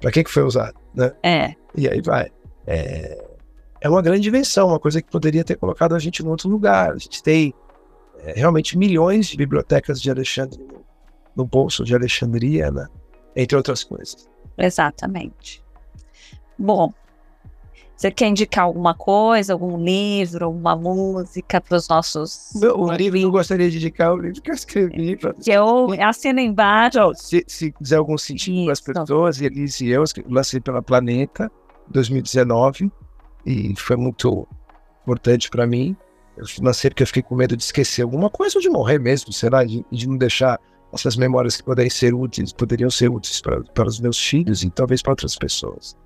Para 0.00 0.10
que, 0.10 0.24
que 0.24 0.30
foi 0.30 0.42
usado? 0.42 0.78
Né? 0.94 1.12
É. 1.22 1.54
E 1.74 1.88
aí 1.88 2.00
vai. 2.02 2.30
É, 2.66 3.29
é 3.80 3.88
uma 3.88 4.02
grande 4.02 4.28
invenção, 4.28 4.68
uma 4.68 4.78
coisa 4.78 5.00
que 5.00 5.10
poderia 5.10 5.42
ter 5.42 5.56
colocado 5.56 5.94
a 5.94 5.98
gente 5.98 6.22
em 6.22 6.26
outro 6.26 6.48
lugar. 6.48 6.92
A 6.92 6.98
gente 6.98 7.22
tem 7.22 7.54
é, 8.18 8.34
realmente 8.36 8.76
milhões 8.76 9.26
de 9.26 9.36
bibliotecas 9.36 10.00
de 10.00 10.10
Alexandre 10.10 10.60
no, 11.34 11.44
bolso 11.44 11.84
de 11.84 11.94
Alexandria, 11.94 12.70
né? 12.70 12.86
entre 13.34 13.56
outras 13.56 13.82
coisas. 13.82 14.28
Exatamente. 14.58 15.64
Bom, 16.58 16.92
você 17.96 18.10
quer 18.10 18.28
indicar 18.28 18.64
alguma 18.64 18.92
coisa, 18.92 19.54
algum 19.54 19.82
livro, 19.82 20.46
alguma 20.46 20.76
música 20.76 21.58
para 21.58 21.76
os 21.76 21.88
nossos. 21.88 22.50
O 22.76 22.92
livro 22.92 23.18
eu 23.18 23.30
gostaria 23.30 23.70
de 23.70 23.78
indicar 23.78 24.12
o 24.12 24.18
livro 24.18 24.42
que 24.42 24.50
eu 24.50 24.54
escrevi. 24.54 25.16
Pra... 25.16 25.32
Que 25.32 25.52
eu 25.52 25.88
assino 26.02 26.40
embaixo. 26.40 27.14
Se, 27.14 27.42
se 27.46 27.72
quiser 27.72 27.96
algum 27.96 28.18
sentido 28.18 28.64
para 28.64 28.72
as 28.72 28.80
pessoas, 28.80 29.40
Elise 29.40 29.86
e 29.86 29.90
eu, 29.90 30.04
lancei 30.28 30.60
pela 30.60 30.82
Planeta 30.82 31.50
2019 31.88 32.92
e 33.44 33.74
foi 33.76 33.96
muito 33.96 34.46
importante 35.02 35.50
para 35.50 35.66
mim. 35.66 35.96
Eu 36.36 36.44
lancei 36.62 36.90
porque 36.90 37.02
eu 37.02 37.06
fiquei 37.06 37.22
com 37.22 37.34
medo 37.34 37.56
de 37.56 37.62
esquecer 37.62 38.02
alguma 38.02 38.30
coisa 38.30 38.58
ou 38.58 38.62
de 38.62 38.68
morrer 38.68 38.98
mesmo, 38.98 39.32
será? 39.32 39.64
De, 39.64 39.84
de 39.90 40.08
não 40.08 40.16
deixar 40.16 40.58
essas 40.92 41.16
memórias 41.16 41.56
que 41.56 41.62
poderiam 41.62 41.90
ser 41.90 42.14
úteis, 42.14 42.52
poderiam 42.52 42.90
ser 42.90 43.08
úteis 43.10 43.40
para, 43.40 43.62
para 43.62 43.88
os 43.88 44.00
meus 44.00 44.18
filhos 44.18 44.62
e 44.62 44.70
talvez 44.70 45.02
para 45.02 45.12
outras 45.12 45.36
pessoas. 45.36 45.96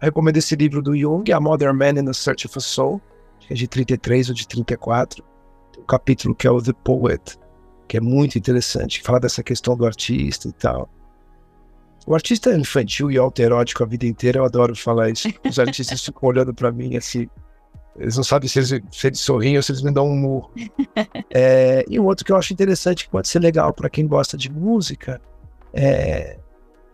Eu 0.00 0.06
recomendo 0.06 0.36
esse 0.36 0.56
livro 0.56 0.82
do 0.82 0.96
Jung, 0.96 1.30
A 1.32 1.40
Modern 1.40 1.76
Man 1.76 2.00
in 2.00 2.04
the 2.04 2.12
Search 2.12 2.46
of 2.46 2.58
a 2.58 2.60
Soul, 2.60 3.00
que 3.40 3.52
é 3.52 3.56
de 3.56 3.66
33 3.68 4.30
ou 4.30 4.34
de 4.34 4.46
34. 4.48 5.24
Tem 5.72 5.82
um 5.82 5.86
capítulo 5.86 6.34
que 6.34 6.46
é 6.46 6.50
o 6.50 6.62
The 6.62 6.72
Poet, 6.84 7.38
que 7.88 7.96
é 7.96 8.00
muito 8.00 8.38
interessante, 8.38 9.00
que 9.00 9.06
fala 9.06 9.20
dessa 9.20 9.42
questão 9.42 9.76
do 9.76 9.84
artista 9.84 10.48
e 10.48 10.52
tal. 10.52 10.88
O 12.06 12.14
artista 12.14 12.50
é 12.50 12.56
infantil 12.56 13.10
e 13.10 13.18
alterótico 13.18 13.82
a 13.82 13.86
vida 13.86 14.06
inteira, 14.06 14.38
eu 14.38 14.44
adoro 14.44 14.74
falar 14.74 15.10
isso. 15.10 15.28
Os 15.48 15.58
artistas 15.58 16.02
ficam 16.04 16.28
olhando 16.28 16.52
para 16.52 16.72
mim 16.72 16.96
assim. 16.96 17.28
Eles 17.96 18.16
não 18.16 18.24
sabem 18.24 18.48
se 18.48 18.58
eles, 18.58 18.68
se 18.90 19.06
eles 19.06 19.20
sorriem 19.20 19.56
ou 19.56 19.62
se 19.62 19.70
eles 19.70 19.82
me 19.82 19.92
dão 19.92 20.08
um 20.08 20.16
murro. 20.16 20.50
É, 21.34 21.82
e 21.88 21.98
um 21.98 22.04
outro 22.04 22.26
que 22.26 22.32
eu 22.32 22.36
acho 22.36 22.52
interessante, 22.52 23.06
que 23.06 23.10
pode 23.10 23.26
ser 23.26 23.38
legal 23.38 23.72
para 23.72 23.88
quem 23.88 24.06
gosta 24.06 24.36
de 24.36 24.52
música, 24.52 25.18
é, 25.72 26.36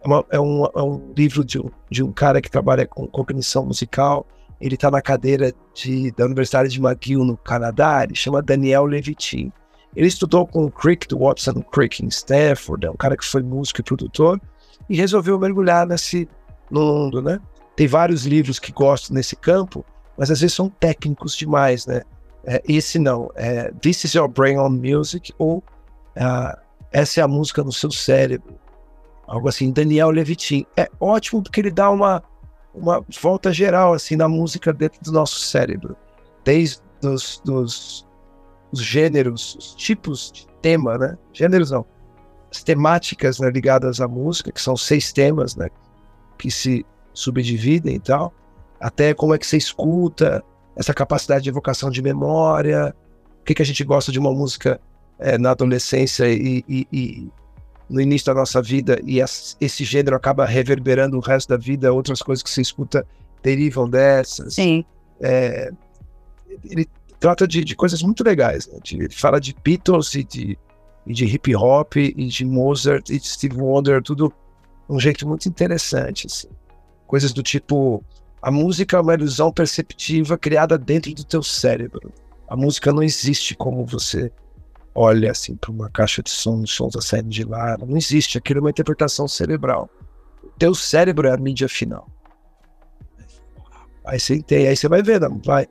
é, 0.01 0.07
uma, 0.07 0.25
é, 0.31 0.39
um, 0.39 0.65
é 0.65 0.83
um, 0.83 1.13
livro 1.17 1.45
de 1.45 1.59
um, 1.59 1.69
de 1.91 2.05
um, 2.05 2.13
cara 2.13 2.41
que 2.41 2.49
trabalha 2.49 2.87
com 2.87 3.07
cognição 3.09 3.67
musical. 3.67 4.25
Ele 4.61 4.77
está 4.77 4.93
na 4.93 5.03
cadeira 5.03 5.53
de, 5.75 6.13
da 6.13 6.25
Universidade 6.25 6.69
de 6.69 6.81
McGill, 6.81 7.25
no 7.25 7.37
Canadá. 7.37 8.05
Ele 8.05 8.15
chama 8.15 8.41
Daniel 8.41 8.85
Levitin. 8.85 9.53
Ele 9.97 10.07
estudou 10.07 10.47
com 10.47 10.67
o 10.67 10.71
Crick, 10.71 11.09
do 11.09 11.19
Watson 11.19 11.61
Crick, 11.63 12.05
em 12.05 12.09
Stanford. 12.09 12.87
É 12.87 12.91
um 12.91 12.97
cara 12.97 13.17
que 13.17 13.25
foi 13.25 13.43
músico 13.43 13.81
e 13.81 13.85
produtor 13.85 14.41
e 14.89 14.97
resolveu 14.97 15.39
mergulhar 15.39 15.87
nesse 15.87 16.29
mundo, 16.71 17.23
né? 17.23 17.41
Tem 17.77 17.87
vários 17.87 18.27
livros 18.27 18.59
que 18.59 18.73
gosto 18.73 19.13
nesse 19.15 19.37
campo, 19.37 19.85
mas 20.17 20.31
às 20.31 20.41
vezes 20.41 20.55
são 20.55 20.69
técnicos 20.69 21.37
demais, 21.37 21.87
né? 21.87 22.03
É, 22.45 22.63
esse 22.69 22.99
não, 22.99 23.31
é 23.35 23.71
This 23.81 24.05
is 24.05 24.15
Your 24.15 24.29
Brain 24.29 24.59
on 24.59 24.71
Music 24.71 25.33
ou 25.39 25.59
uh, 25.59 26.59
Essa 26.91 27.21
é 27.21 27.23
a 27.23 27.29
música 27.29 27.63
no 27.63 27.73
seu 27.73 27.91
cérebro, 27.91 28.59
algo 29.27 29.49
assim. 29.49 29.71
Daniel 29.71 30.11
Levitin 30.11 30.65
é 30.77 30.89
ótimo 30.99 31.43
porque 31.43 31.61
ele 31.61 31.71
dá 31.71 31.91
uma 31.91 32.23
uma 32.75 33.05
volta 33.21 33.53
geral 33.53 33.93
assim 33.93 34.15
na 34.15 34.29
música 34.29 34.73
dentro 34.73 35.03
do 35.03 35.13
nosso 35.13 35.41
cérebro, 35.41 35.97
desde 36.45 36.81
dos, 37.01 37.41
dos 37.45 38.09
os 38.71 38.83
gêneros, 38.83 39.57
os 39.57 39.75
tipos 39.75 40.31
de 40.31 40.47
tema, 40.61 40.99
né? 40.99 41.17
Gêneros 41.33 41.71
não, 41.71 41.87
as 42.51 42.63
temáticas 42.63 43.39
né, 43.39 43.51
ligadas 43.51 44.01
à 44.01 44.09
música, 44.09 44.51
que 44.51 44.61
são 44.61 44.77
seis 44.77 45.13
temas, 45.13 45.55
né, 45.57 45.69
que 46.39 46.51
se 46.51 46.85
subdividem 47.13 47.97
e 47.97 48.01
tal, 48.01 48.33
até 48.81 49.13
como 49.13 49.35
é 49.35 49.39
que 49.39 49.47
você 49.47 49.57
escuta, 49.57 50.43
essa 50.77 50.95
capacidade 50.95 51.43
de 51.43 51.51
evocação 51.51 51.91
de 51.91 52.01
memória, 52.01 52.95
o 53.41 53.45
que, 53.45 53.55
que 53.55 53.63
a 53.63 53.65
gente 53.65 53.83
gosta 53.83 54.13
de 54.13 54.19
uma 54.19 54.33
música 54.33 54.81
é, 55.19 55.37
na 55.37 55.51
adolescência 55.51 56.31
e, 56.31 56.65
e, 56.69 56.87
e, 56.93 57.29
no 57.91 58.01
início 58.01 58.27
da 58.27 58.35
nossa 58.35 58.63
vida, 58.63 59.01
e 59.05 59.19
esse 59.61 59.85
gênero 59.85 60.15
acaba 60.15 60.45
reverberando 60.45 61.17
o 61.17 61.21
resto 61.21 61.49
da 61.49 61.57
vida, 61.57 61.93
outras 61.93 62.23
coisas 62.23 62.43
que 62.43 62.51
você 62.51 62.61
escuta 62.61 63.05
derivam 63.43 63.89
dessas. 63.89 64.55
Sim. 64.55 64.85
É, 65.21 65.73
ele 66.65 66.87
trata 67.19 67.49
de, 67.49 67.65
de, 67.65 67.75
coisas 67.75 68.03
muito 68.03 68.23
legais, 68.23 68.69
né? 68.69 68.79
ele 68.93 69.09
fala 69.11 69.41
de 69.41 69.55
Beatles 69.65 70.15
e 70.15 70.23
de 70.23 70.59
e 71.07 71.13
de 71.13 71.25
hip 71.25 71.55
hop 71.55 71.97
e 71.97 72.13
de 72.13 72.45
Mozart 72.45 73.09
e 73.11 73.19
de 73.19 73.27
Steve 73.27 73.57
Wonder, 73.57 74.03
tudo 74.03 74.33
um 74.89 74.99
jeito 74.99 75.27
muito 75.27 75.49
interessante. 75.49 76.27
Assim. 76.27 76.49
Coisas 77.07 77.33
do 77.33 77.43
tipo: 77.43 78.03
a 78.43 78.51
música 78.51 78.97
é 78.97 79.01
uma 79.01 79.15
ilusão 79.15 79.53
perceptiva 79.53 80.37
criada 80.39 80.79
dentro 80.79 81.15
do 81.15 81.25
teu 81.25 81.43
cérebro. 81.43 82.13
A 82.49 82.57
música 82.57 82.93
não 82.93 83.03
existe 83.03 83.55
como 83.55 83.85
você 83.85 84.33
olha 84.95 85.31
assim 85.31 85.55
para 85.55 85.71
uma 85.71 85.89
caixa 85.91 86.23
de 86.23 86.31
som, 86.31 86.63
o 86.63 86.67
som 86.67 86.89
está 86.89 87.01
saindo 87.01 87.29
de 87.29 87.45
lá. 87.45 87.77
Não 87.79 87.97
existe. 87.97 88.39
Aquilo 88.39 88.59
é 88.59 88.63
uma 88.63 88.71
interpretação 88.71 89.29
cerebral. 89.29 89.89
O 90.43 90.51
teu 90.59 90.75
cérebro 90.75 91.29
é 91.29 91.33
a 91.33 91.37
mídia 91.37 91.69
final. 91.69 92.09
Aí 94.05 94.19
você 94.19 94.37
entende, 94.37 94.69
aí 94.69 94.77
você 94.77 94.89
vai 94.89 95.03
vendo, 95.03 95.41
vai. 95.45 95.67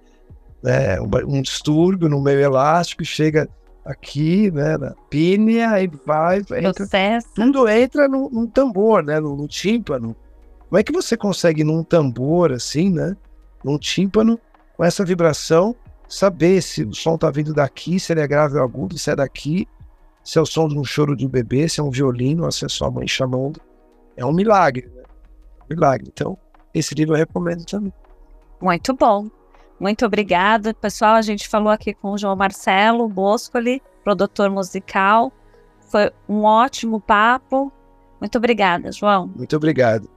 Né, 0.61 0.99
um, 1.01 1.37
um 1.37 1.41
distúrbio 1.41 2.07
no 2.07 2.21
meio 2.21 2.39
elástico 2.39 3.03
chega 3.03 3.49
aqui, 3.87 4.51
né, 4.51 4.77
na 4.77 4.93
pínea, 5.09 5.81
e 5.81 5.87
vai, 6.05 6.39
entra, 6.39 6.73
Processo. 6.73 7.27
tudo 7.33 7.67
entra 7.69 8.07
num, 8.07 8.29
num 8.29 8.45
tambor, 8.45 9.01
né, 9.01 9.19
no, 9.19 9.35
no, 9.35 9.47
tímpano. 9.47 10.15
Como 10.67 10.77
é 10.77 10.83
que 10.83 10.91
você 10.91 11.15
consegue 11.15 11.63
num 11.63 11.83
tambor 11.83 12.51
assim, 12.51 12.89
né, 12.89 13.15
num 13.63 13.77
tímpano, 13.77 14.39
com 14.75 14.83
essa 14.83 15.05
vibração, 15.05 15.73
saber 16.07 16.61
se 16.61 16.83
o 16.83 16.93
som 16.93 17.17
tá 17.17 17.31
vindo 17.31 17.53
daqui, 17.53 17.99
se 17.99 18.11
ele 18.11 18.21
é 18.21 18.27
grave 18.27 18.57
ou 18.57 18.63
agudo, 18.63 18.97
se 18.97 19.09
é 19.09 19.15
daqui, 19.15 19.67
se 20.23 20.37
é 20.37 20.41
o 20.41 20.45
som 20.45 20.67
de 20.67 20.77
um 20.77 20.83
choro 20.83 21.15
de 21.15 21.25
um 21.25 21.29
bebê, 21.29 21.69
se 21.69 21.79
é 21.79 21.83
um 21.83 21.89
violino, 21.89 22.43
ou 22.43 22.51
se 22.51 22.65
é 22.65 22.69
sua 22.69 22.91
mãe 22.91 23.07
chamando. 23.07 23.61
É 24.17 24.25
um 24.25 24.33
milagre, 24.33 24.91
né? 24.93 25.03
Um 25.63 25.73
milagre. 25.73 26.09
Então, 26.13 26.37
esse 26.73 26.93
livro 26.93 27.13
eu 27.13 27.17
recomendo 27.17 27.63
também. 27.65 27.93
Muito 28.61 28.93
bom. 28.93 29.29
Muito 29.79 30.05
obrigada. 30.05 30.73
Pessoal, 30.73 31.15
a 31.15 31.21
gente 31.21 31.47
falou 31.47 31.69
aqui 31.69 31.93
com 31.93 32.11
o 32.11 32.17
João 32.17 32.35
Marcelo 32.35 33.07
Boscoli, 33.07 33.81
produtor 34.03 34.49
musical. 34.49 35.31
Foi 35.91 36.11
um 36.27 36.43
ótimo 36.43 36.99
papo. 36.99 37.71
Muito 38.19 38.37
obrigada, 38.37 38.91
João. 38.91 39.27
Muito 39.35 39.55
obrigado. 39.55 40.09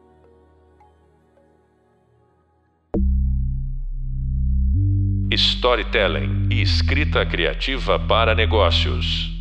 Storytelling 5.31 6.49
e 6.51 6.61
escrita 6.61 7.25
criativa 7.25 7.99
para 7.99 8.35
negócios. 8.35 9.40